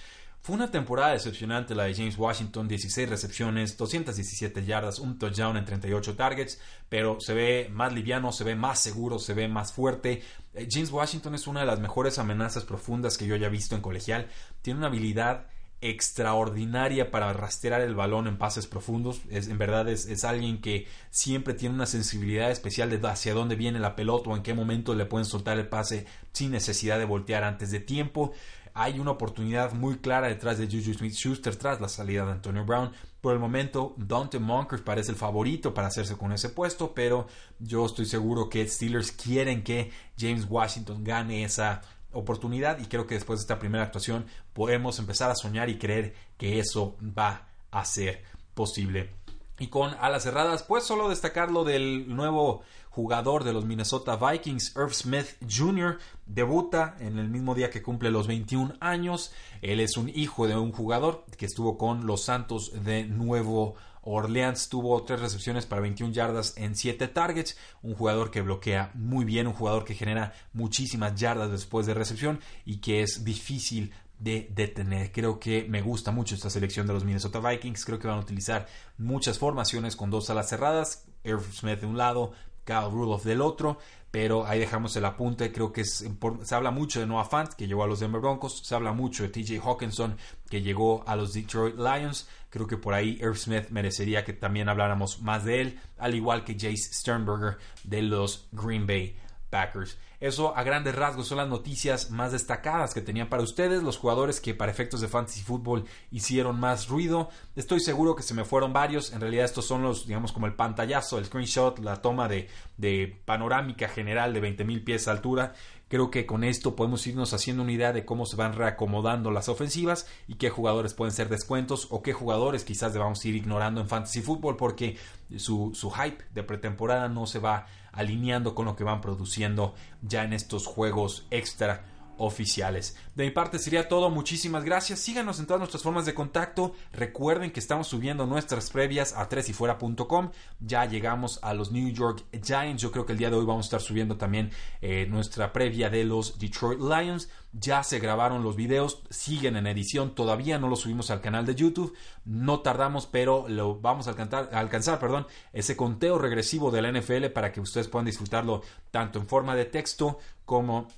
Fue 0.44 0.56
una 0.56 0.70
temporada 0.70 1.12
decepcionante 1.12 1.74
la 1.74 1.84
de 1.84 1.94
James 1.94 2.18
Washington, 2.18 2.68
16 2.68 3.08
recepciones, 3.08 3.78
217 3.78 4.62
yardas, 4.66 4.98
un 4.98 5.18
touchdown 5.18 5.56
en 5.56 5.64
38 5.64 6.16
targets, 6.16 6.60
pero 6.90 7.16
se 7.18 7.32
ve 7.32 7.70
más 7.72 7.94
liviano, 7.94 8.30
se 8.30 8.44
ve 8.44 8.54
más 8.54 8.78
seguro, 8.78 9.18
se 9.18 9.32
ve 9.32 9.48
más 9.48 9.72
fuerte. 9.72 10.22
Eh, 10.52 10.68
James 10.70 10.90
Washington 10.92 11.34
es 11.34 11.46
una 11.46 11.60
de 11.60 11.66
las 11.66 11.80
mejores 11.80 12.18
amenazas 12.18 12.64
profundas 12.64 13.16
que 13.16 13.26
yo 13.26 13.36
haya 13.36 13.48
visto 13.48 13.74
en 13.74 13.80
colegial. 13.80 14.28
Tiene 14.60 14.80
una 14.80 14.88
habilidad 14.88 15.46
extraordinaria 15.80 17.10
para 17.10 17.32
rastrear 17.32 17.80
el 17.80 17.94
balón 17.94 18.26
en 18.26 18.36
pases 18.36 18.66
profundos. 18.66 19.22
Es, 19.30 19.48
en 19.48 19.56
verdad 19.56 19.88
es, 19.88 20.04
es, 20.04 20.24
alguien 20.24 20.60
que 20.60 20.86
siempre 21.08 21.54
tiene 21.54 21.74
una 21.74 21.86
sensibilidad 21.86 22.50
especial 22.50 22.90
de 22.90 23.08
hacia 23.08 23.32
dónde 23.32 23.56
viene 23.56 23.78
la 23.78 23.96
pelota 23.96 24.28
o 24.28 24.36
en 24.36 24.42
qué 24.42 24.52
momento 24.52 24.94
le 24.94 25.06
pueden 25.06 25.24
soltar 25.24 25.58
el 25.58 25.68
pase 25.68 26.04
sin 26.32 26.50
necesidad 26.50 26.98
de 26.98 27.06
voltear 27.06 27.44
antes 27.44 27.70
de 27.70 27.80
tiempo. 27.80 28.32
Hay 28.76 28.98
una 28.98 29.12
oportunidad 29.12 29.72
muy 29.72 29.98
clara 29.98 30.26
detrás 30.26 30.58
de 30.58 30.66
Juju 30.66 30.94
Smith 30.94 31.14
Schuster 31.14 31.54
tras 31.54 31.80
la 31.80 31.88
salida 31.88 32.26
de 32.26 32.32
Antonio 32.32 32.64
Brown. 32.64 32.90
Por 33.20 33.32
el 33.32 33.38
momento, 33.38 33.94
Dante 33.96 34.40
Moncrief 34.40 34.82
parece 34.82 35.12
el 35.12 35.16
favorito 35.16 35.72
para 35.72 35.86
hacerse 35.86 36.16
con 36.16 36.32
ese 36.32 36.48
puesto, 36.48 36.92
pero 36.92 37.28
yo 37.60 37.86
estoy 37.86 38.04
seguro 38.04 38.48
que 38.48 38.66
Steelers 38.66 39.12
quieren 39.12 39.62
que 39.62 39.92
James 40.18 40.46
Washington 40.50 41.04
gane 41.04 41.44
esa 41.44 41.82
oportunidad 42.10 42.80
y 42.80 42.86
creo 42.86 43.06
que 43.06 43.14
después 43.14 43.38
de 43.38 43.44
esta 43.44 43.60
primera 43.60 43.84
actuación 43.84 44.26
podemos 44.52 44.98
empezar 44.98 45.30
a 45.30 45.36
soñar 45.36 45.70
y 45.70 45.78
creer 45.78 46.14
que 46.36 46.58
eso 46.58 46.96
va 47.00 47.46
a 47.70 47.84
ser 47.84 48.24
posible. 48.54 49.23
Y 49.58 49.68
con 49.68 49.94
alas 50.00 50.24
cerradas, 50.24 50.62
pues 50.64 50.84
solo 50.84 51.08
destacar 51.08 51.50
lo 51.50 51.64
del 51.64 52.14
nuevo 52.14 52.62
jugador 52.90 53.44
de 53.44 53.52
los 53.52 53.64
Minnesota 53.64 54.16
Vikings, 54.16 54.74
Irv 54.76 54.92
Smith 54.92 55.26
Jr., 55.48 55.98
debuta 56.26 56.96
en 57.00 57.18
el 57.18 57.28
mismo 57.28 57.54
día 57.54 57.70
que 57.70 57.82
cumple 57.82 58.10
los 58.10 58.26
21 58.26 58.74
años. 58.80 59.32
Él 59.62 59.80
es 59.80 59.96
un 59.96 60.08
hijo 60.08 60.46
de 60.46 60.56
un 60.56 60.72
jugador 60.72 61.24
que 61.36 61.46
estuvo 61.46 61.78
con 61.78 62.06
los 62.06 62.24
Santos 62.24 62.84
de 62.84 63.04
Nuevo 63.04 63.76
Orleans 64.04 64.68
tuvo 64.68 65.02
tres 65.02 65.20
recepciones 65.20 65.66
para 65.66 65.80
21 65.80 66.12
yardas 66.12 66.54
en 66.56 66.76
7 66.76 67.08
targets, 67.08 67.56
un 67.82 67.94
jugador 67.94 68.30
que 68.30 68.42
bloquea 68.42 68.90
muy 68.94 69.24
bien, 69.24 69.46
un 69.46 69.54
jugador 69.54 69.84
que 69.84 69.94
genera 69.94 70.34
muchísimas 70.52 71.14
yardas 71.14 71.50
después 71.50 71.86
de 71.86 71.94
recepción 71.94 72.40
y 72.66 72.78
que 72.78 73.02
es 73.02 73.24
difícil 73.24 73.92
de 74.24 74.48
detener. 74.50 75.12
Creo 75.12 75.38
que 75.38 75.66
me 75.68 75.82
gusta 75.82 76.10
mucho 76.10 76.34
esta 76.34 76.48
selección 76.48 76.86
de 76.86 76.94
los 76.94 77.04
Minnesota 77.04 77.40
Vikings. 77.40 77.84
Creo 77.84 77.98
que 77.98 78.08
van 78.08 78.16
a 78.16 78.22
utilizar 78.22 78.66
muchas 78.96 79.38
formaciones 79.38 79.96
con 79.96 80.10
dos 80.10 80.30
alas 80.30 80.48
cerradas. 80.48 81.06
Irv 81.24 81.42
Smith 81.52 81.80
de 81.80 81.86
un 81.86 81.98
lado, 81.98 82.32
Kyle 82.64 82.90
Rudolph 82.90 83.24
del 83.24 83.42
otro, 83.42 83.78
pero 84.10 84.46
ahí 84.46 84.58
dejamos 84.58 84.96
el 84.96 85.04
apunte. 85.04 85.52
Creo 85.52 85.74
que 85.74 85.84
se 85.84 86.08
habla 86.54 86.70
mucho 86.70 87.00
de 87.00 87.06
Noah 87.06 87.26
Fant, 87.26 87.52
que 87.52 87.66
llegó 87.66 87.84
a 87.84 87.86
los 87.86 88.00
Denver 88.00 88.22
Broncos, 88.22 88.62
se 88.64 88.74
habla 88.74 88.92
mucho 88.92 89.24
de 89.24 89.28
TJ 89.28 89.60
Hawkinson, 89.62 90.16
que 90.48 90.62
llegó 90.62 91.04
a 91.06 91.16
los 91.16 91.34
Detroit 91.34 91.76
Lions. 91.76 92.26
Creo 92.48 92.66
que 92.66 92.78
por 92.78 92.94
ahí 92.94 93.18
Irv 93.20 93.36
Smith 93.36 93.68
merecería 93.68 94.24
que 94.24 94.32
también 94.32 94.70
habláramos 94.70 95.20
más 95.20 95.44
de 95.44 95.60
él, 95.60 95.80
al 95.98 96.14
igual 96.14 96.44
que 96.44 96.54
Jace 96.54 96.94
Sternberger 96.94 97.58
de 97.82 98.00
los 98.00 98.48
Green 98.52 98.86
Bay 98.86 99.18
Packers. 99.50 99.98
Eso 100.24 100.56
a 100.56 100.62
grandes 100.62 100.94
rasgos 100.94 101.28
son 101.28 101.36
las 101.36 101.48
noticias 101.48 102.10
más 102.10 102.32
destacadas 102.32 102.94
que 102.94 103.02
tenía 103.02 103.28
para 103.28 103.42
ustedes, 103.42 103.82
los 103.82 103.98
jugadores 103.98 104.40
que 104.40 104.54
para 104.54 104.72
efectos 104.72 105.02
de 105.02 105.08
fantasy 105.08 105.42
fútbol 105.42 105.84
hicieron 106.10 106.58
más 106.58 106.88
ruido. 106.88 107.28
Estoy 107.56 107.80
seguro 107.80 108.16
que 108.16 108.22
se 108.22 108.32
me 108.32 108.46
fueron 108.46 108.72
varios, 108.72 109.12
en 109.12 109.20
realidad 109.20 109.44
estos 109.44 109.66
son 109.66 109.82
los, 109.82 110.06
digamos, 110.06 110.32
como 110.32 110.46
el 110.46 110.54
pantallazo, 110.54 111.18
el 111.18 111.26
screenshot, 111.26 111.78
la 111.80 112.00
toma 112.00 112.26
de, 112.26 112.48
de 112.78 113.20
panorámica 113.26 113.86
general 113.86 114.32
de 114.32 114.40
20.000 114.40 114.82
pies 114.82 115.04
de 115.04 115.10
altura. 115.10 115.52
Creo 115.94 116.10
que 116.10 116.26
con 116.26 116.42
esto 116.42 116.74
podemos 116.74 117.06
irnos 117.06 117.34
haciendo 117.34 117.62
una 117.62 117.70
idea 117.70 117.92
de 117.92 118.04
cómo 118.04 118.26
se 118.26 118.34
van 118.34 118.54
reacomodando 118.54 119.30
las 119.30 119.48
ofensivas 119.48 120.08
y 120.26 120.34
qué 120.34 120.50
jugadores 120.50 120.92
pueden 120.92 121.14
ser 121.14 121.28
descuentos 121.28 121.86
o 121.88 122.02
qué 122.02 122.12
jugadores 122.12 122.64
quizás 122.64 122.92
debamos 122.92 123.24
ir 123.24 123.36
ignorando 123.36 123.80
en 123.80 123.86
fantasy 123.86 124.20
fútbol 124.20 124.56
porque 124.56 124.96
su, 125.36 125.70
su 125.72 125.92
hype 125.92 126.24
de 126.34 126.42
pretemporada 126.42 127.08
no 127.08 127.28
se 127.28 127.38
va 127.38 127.68
alineando 127.92 128.56
con 128.56 128.64
lo 128.64 128.74
que 128.74 128.82
van 128.82 129.00
produciendo 129.00 129.76
ya 130.02 130.24
en 130.24 130.32
estos 130.32 130.66
juegos 130.66 131.28
extra 131.30 131.84
oficiales. 132.18 132.96
De 133.14 133.24
mi 133.24 133.30
parte 133.30 133.58
sería 133.58 133.88
todo, 133.88 134.10
muchísimas 134.10 134.64
gracias. 134.64 135.00
Síganos 135.00 135.38
en 135.38 135.46
todas 135.46 135.60
nuestras 135.60 135.82
formas 135.82 136.06
de 136.06 136.14
contacto. 136.14 136.74
Recuerden 136.92 137.50
que 137.52 137.60
estamos 137.60 137.86
subiendo 137.86 138.26
nuestras 138.26 138.70
previas 138.70 139.14
a 139.16 139.28
tresyfuera.com. 139.28 140.30
Ya 140.60 140.84
llegamos 140.84 141.38
a 141.42 141.54
los 141.54 141.72
New 141.72 141.90
York 141.90 142.24
Giants. 142.42 142.82
Yo 142.82 142.90
creo 142.90 143.06
que 143.06 143.12
el 143.12 143.18
día 143.18 143.30
de 143.30 143.36
hoy 143.36 143.44
vamos 143.44 143.66
a 143.66 143.68
estar 143.68 143.80
subiendo 143.80 144.16
también 144.16 144.50
eh, 144.80 145.06
nuestra 145.08 145.52
previa 145.52 145.90
de 145.90 146.04
los 146.04 146.38
Detroit 146.38 146.80
Lions. 146.80 147.28
Ya 147.56 147.84
se 147.84 148.00
grabaron 148.00 148.42
los 148.42 148.56
videos, 148.56 149.04
siguen 149.10 149.56
en 149.56 149.68
edición, 149.68 150.16
todavía 150.16 150.58
no 150.58 150.68
los 150.68 150.80
subimos 150.80 151.12
al 151.12 151.20
canal 151.20 151.46
de 151.46 151.54
YouTube. 151.54 151.94
No 152.24 152.60
tardamos, 152.60 153.06
pero 153.06 153.46
lo 153.48 153.78
vamos 153.80 154.08
a 154.08 154.10
alcanzar, 154.10 154.50
alcanzar 154.52 154.98
perdón, 154.98 155.28
ese 155.52 155.76
conteo 155.76 156.18
regresivo 156.18 156.72
de 156.72 156.82
la 156.82 156.90
NFL 156.90 157.26
para 157.26 157.52
que 157.52 157.60
ustedes 157.60 157.86
puedan 157.86 158.06
disfrutarlo 158.06 158.62
tanto 158.90 159.20
en 159.20 159.28
forma 159.28 159.54
de 159.54 159.66
texto 159.66 160.18
como 160.44 160.88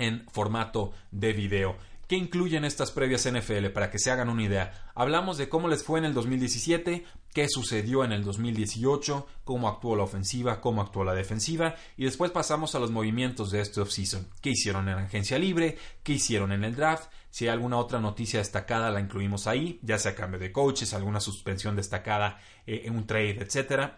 en 0.00 0.26
formato 0.32 0.92
de 1.12 1.32
video. 1.32 1.76
¿Qué 2.10 2.16
incluyen 2.16 2.64
estas 2.64 2.90
previas 2.90 3.30
NFL? 3.30 3.66
Para 3.66 3.88
que 3.88 4.00
se 4.00 4.10
hagan 4.10 4.30
una 4.30 4.42
idea. 4.42 4.90
Hablamos 4.96 5.38
de 5.38 5.48
cómo 5.48 5.68
les 5.68 5.84
fue 5.84 6.00
en 6.00 6.06
el 6.06 6.12
2017, 6.12 7.04
qué 7.32 7.48
sucedió 7.48 8.02
en 8.02 8.10
el 8.10 8.24
2018, 8.24 9.28
cómo 9.44 9.68
actuó 9.68 9.94
la 9.94 10.02
ofensiva, 10.02 10.60
cómo 10.60 10.82
actuó 10.82 11.04
la 11.04 11.14
defensiva 11.14 11.76
y 11.96 12.06
después 12.06 12.32
pasamos 12.32 12.74
a 12.74 12.80
los 12.80 12.90
movimientos 12.90 13.52
de 13.52 13.60
este 13.60 13.80
offseason. 13.80 14.26
¿Qué 14.40 14.50
hicieron 14.50 14.88
en 14.88 14.98
agencia 14.98 15.38
libre? 15.38 15.78
¿Qué 16.02 16.14
hicieron 16.14 16.50
en 16.50 16.64
el 16.64 16.74
draft? 16.74 17.12
Si 17.30 17.44
hay 17.44 17.52
alguna 17.52 17.76
otra 17.76 18.00
noticia 18.00 18.40
destacada 18.40 18.90
la 18.90 18.98
incluimos 18.98 19.46
ahí, 19.46 19.78
ya 19.84 19.96
sea 19.96 20.16
cambio 20.16 20.40
de 20.40 20.50
coaches, 20.50 20.92
alguna 20.94 21.20
suspensión 21.20 21.76
destacada 21.76 22.40
eh, 22.66 22.82
en 22.86 22.96
un 22.96 23.06
trade, 23.06 23.38
etc. 23.40 23.92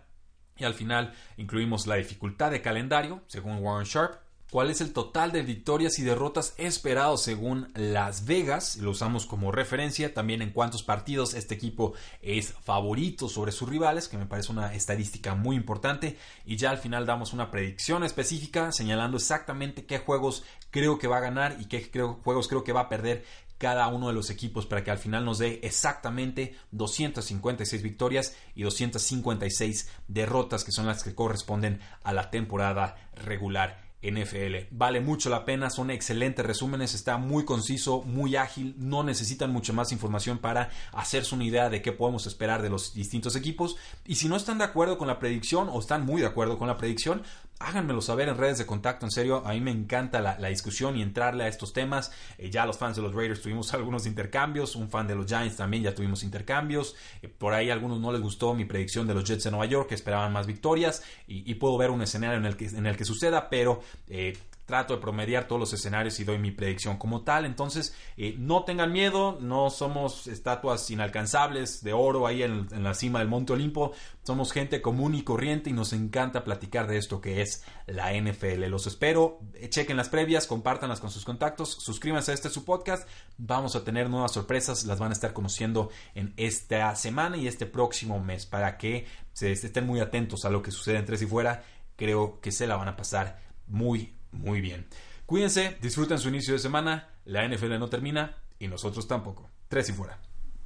Y 0.58 0.64
al 0.64 0.74
final 0.74 1.14
incluimos 1.38 1.86
la 1.86 1.94
dificultad 1.94 2.50
de 2.50 2.60
calendario, 2.60 3.22
según 3.26 3.56
Warren 3.56 3.86
Sharp, 3.86 4.20
cuál 4.52 4.68
es 4.68 4.82
el 4.82 4.92
total 4.92 5.32
de 5.32 5.40
victorias 5.40 5.98
y 5.98 6.02
derrotas 6.02 6.52
esperado 6.58 7.16
según 7.16 7.72
Las 7.74 8.26
Vegas, 8.26 8.76
lo 8.76 8.90
usamos 8.90 9.24
como 9.24 9.50
referencia, 9.50 10.12
también 10.12 10.42
en 10.42 10.50
cuántos 10.50 10.82
partidos 10.82 11.32
este 11.32 11.54
equipo 11.54 11.94
es 12.20 12.52
favorito 12.62 13.30
sobre 13.30 13.50
sus 13.50 13.70
rivales, 13.70 14.08
que 14.08 14.18
me 14.18 14.26
parece 14.26 14.52
una 14.52 14.74
estadística 14.74 15.34
muy 15.34 15.56
importante, 15.56 16.18
y 16.44 16.56
ya 16.56 16.68
al 16.68 16.76
final 16.76 17.06
damos 17.06 17.32
una 17.32 17.50
predicción 17.50 18.04
específica 18.04 18.72
señalando 18.72 19.16
exactamente 19.16 19.86
qué 19.86 20.00
juegos 20.00 20.44
creo 20.70 20.98
que 20.98 21.08
va 21.08 21.16
a 21.16 21.20
ganar 21.20 21.56
y 21.58 21.64
qué 21.64 21.90
juegos 22.22 22.46
creo 22.46 22.62
que 22.62 22.74
va 22.74 22.82
a 22.82 22.88
perder 22.90 23.24
cada 23.56 23.88
uno 23.88 24.08
de 24.08 24.14
los 24.14 24.28
equipos 24.28 24.66
para 24.66 24.84
que 24.84 24.90
al 24.90 24.98
final 24.98 25.24
nos 25.24 25.38
dé 25.38 25.60
exactamente 25.62 26.54
256 26.72 27.82
victorias 27.82 28.36
y 28.54 28.64
256 28.64 29.88
derrotas 30.08 30.62
que 30.62 30.72
son 30.72 30.86
las 30.86 31.02
que 31.02 31.14
corresponden 31.14 31.80
a 32.02 32.12
la 32.12 32.30
temporada 32.30 32.96
regular 33.14 33.91
NFL. 34.02 34.66
Vale 34.70 35.00
mucho 35.00 35.30
la 35.30 35.44
pena, 35.44 35.70
son 35.70 35.90
excelentes 35.90 36.44
resúmenes, 36.44 36.94
está 36.94 37.18
muy 37.18 37.44
conciso, 37.44 38.02
muy 38.02 38.36
ágil, 38.36 38.74
no 38.78 39.02
necesitan 39.04 39.52
mucha 39.52 39.72
más 39.72 39.92
información 39.92 40.38
para 40.38 40.70
hacerse 40.92 41.34
una 41.34 41.44
idea 41.44 41.70
de 41.70 41.82
qué 41.82 41.92
podemos 41.92 42.26
esperar 42.26 42.62
de 42.62 42.70
los 42.70 42.94
distintos 42.94 43.36
equipos. 43.36 43.76
Y 44.04 44.16
si 44.16 44.28
no 44.28 44.36
están 44.36 44.58
de 44.58 44.64
acuerdo 44.64 44.98
con 44.98 45.08
la 45.08 45.18
predicción 45.18 45.68
o 45.70 45.78
están 45.78 46.04
muy 46.04 46.20
de 46.20 46.26
acuerdo 46.26 46.58
con 46.58 46.68
la 46.68 46.78
predicción, 46.78 47.22
háganmelo 47.66 48.00
saber 48.00 48.28
en 48.28 48.36
redes 48.36 48.58
de 48.58 48.66
contacto. 48.66 49.06
En 49.06 49.10
serio, 49.10 49.42
a 49.46 49.52
mí 49.52 49.60
me 49.60 49.70
encanta 49.70 50.20
la, 50.20 50.48
discusión 50.48 50.96
y 50.96 51.02
entrarle 51.02 51.44
a 51.44 51.48
estos 51.48 51.72
temas. 51.72 52.12
Eh, 52.38 52.50
ya 52.50 52.66
los 52.66 52.78
fans 52.78 52.96
de 52.96 53.02
los 53.02 53.14
Raiders 53.14 53.40
tuvimos 53.40 53.72
algunos 53.74 54.06
intercambios. 54.06 54.76
Un 54.76 54.90
fan 54.90 55.06
de 55.06 55.14
los 55.14 55.26
Giants 55.26 55.56
también 55.56 55.82
ya 55.82 55.94
tuvimos 55.94 56.22
intercambios. 56.22 56.94
Eh, 57.22 57.28
por 57.28 57.54
ahí 57.54 57.70
a 57.70 57.72
algunos 57.72 58.00
no 58.00 58.12
les 58.12 58.20
gustó 58.20 58.54
mi 58.54 58.64
predicción 58.64 59.06
de 59.06 59.14
los 59.14 59.24
Jets 59.24 59.44
de 59.44 59.50
Nueva 59.50 59.66
York, 59.66 59.88
que 59.88 59.94
esperaban 59.94 60.32
más 60.32 60.46
victorias. 60.46 61.02
Y, 61.26 61.54
puedo 61.54 61.78
ver 61.78 61.90
un 61.90 62.02
escenario 62.02 62.38
en 62.38 62.46
el 62.46 62.56
que, 62.56 62.66
en 62.66 62.86
el 62.86 62.96
que 62.96 63.04
suceda, 63.04 63.48
pero 63.48 63.82
eh, 64.08 64.36
trato 64.72 64.94
de 64.94 65.02
promediar 65.02 65.46
todos 65.46 65.60
los 65.60 65.72
escenarios 65.74 66.18
y 66.18 66.24
doy 66.24 66.38
mi 66.38 66.50
predicción 66.50 66.96
como 66.96 67.20
tal. 67.20 67.44
Entonces, 67.44 67.94
eh, 68.16 68.36
no 68.38 68.64
tengan 68.64 68.90
miedo, 68.90 69.36
no 69.38 69.68
somos 69.68 70.26
estatuas 70.28 70.90
inalcanzables 70.90 71.84
de 71.84 71.92
oro 71.92 72.26
ahí 72.26 72.42
en, 72.42 72.82
la 72.82 72.94
cima 72.94 73.18
del 73.18 73.28
Monte 73.28 73.52
Olimpo. 73.52 73.92
Somos 74.22 74.50
gente 74.50 74.80
común 74.80 75.14
y 75.14 75.24
corriente 75.24 75.68
y 75.68 75.74
nos 75.74 75.92
encanta 75.92 76.42
platicar 76.42 76.86
de 76.86 76.96
esto 76.96 77.20
que 77.20 77.42
es 77.42 77.66
la 77.86 78.14
NFL. 78.14 78.64
Los 78.70 78.86
espero, 78.86 79.40
eh, 79.52 79.68
chequen 79.68 79.98
las 79.98 80.08
previas, 80.08 80.46
compártanlas 80.46 81.00
con 81.00 81.10
sus 81.10 81.26
contactos, 81.26 81.72
suscríbanse 81.78 82.30
a 82.30 82.34
este 82.34 82.48
su 82.48 82.64
podcast. 82.64 83.06
Vamos 83.36 83.76
a 83.76 83.84
tener 83.84 84.08
nuevas 84.08 84.32
sorpresas, 84.32 84.86
las 84.86 84.98
van 84.98 85.10
a 85.10 85.12
estar 85.12 85.34
conociendo 85.34 85.90
en 86.14 86.32
esta 86.38 86.96
semana 86.96 87.36
y 87.36 87.46
este 87.46 87.66
próximo 87.66 88.20
mes 88.20 88.46
para 88.46 88.78
que 88.78 89.06
se 89.34 89.52
estén 89.52 89.86
muy 89.86 90.00
atentos 90.00 90.46
a 90.46 90.50
lo 90.50 90.62
que 90.62 90.70
sucede 90.70 90.96
en 90.96 91.04
Tres 91.04 91.20
y 91.20 91.26
Fuera. 91.26 91.62
Creo 91.94 92.40
que 92.40 92.52
se 92.52 92.66
la 92.66 92.76
van 92.76 92.88
a 92.88 92.96
pasar 92.96 93.38
muy, 93.66 94.14
muy 94.32 94.60
bien. 94.60 94.86
Cuídense, 95.26 95.76
disfruten 95.80 96.18
su 96.18 96.28
inicio 96.28 96.54
de 96.54 96.60
semana, 96.60 97.08
la 97.24 97.46
NFL 97.48 97.78
no 97.78 97.88
termina 97.88 98.36
y 98.58 98.68
nosotros 98.68 99.06
tampoco. 99.06 99.50
Tres 99.68 99.88
y 99.88 99.92
fuera. 99.92 100.18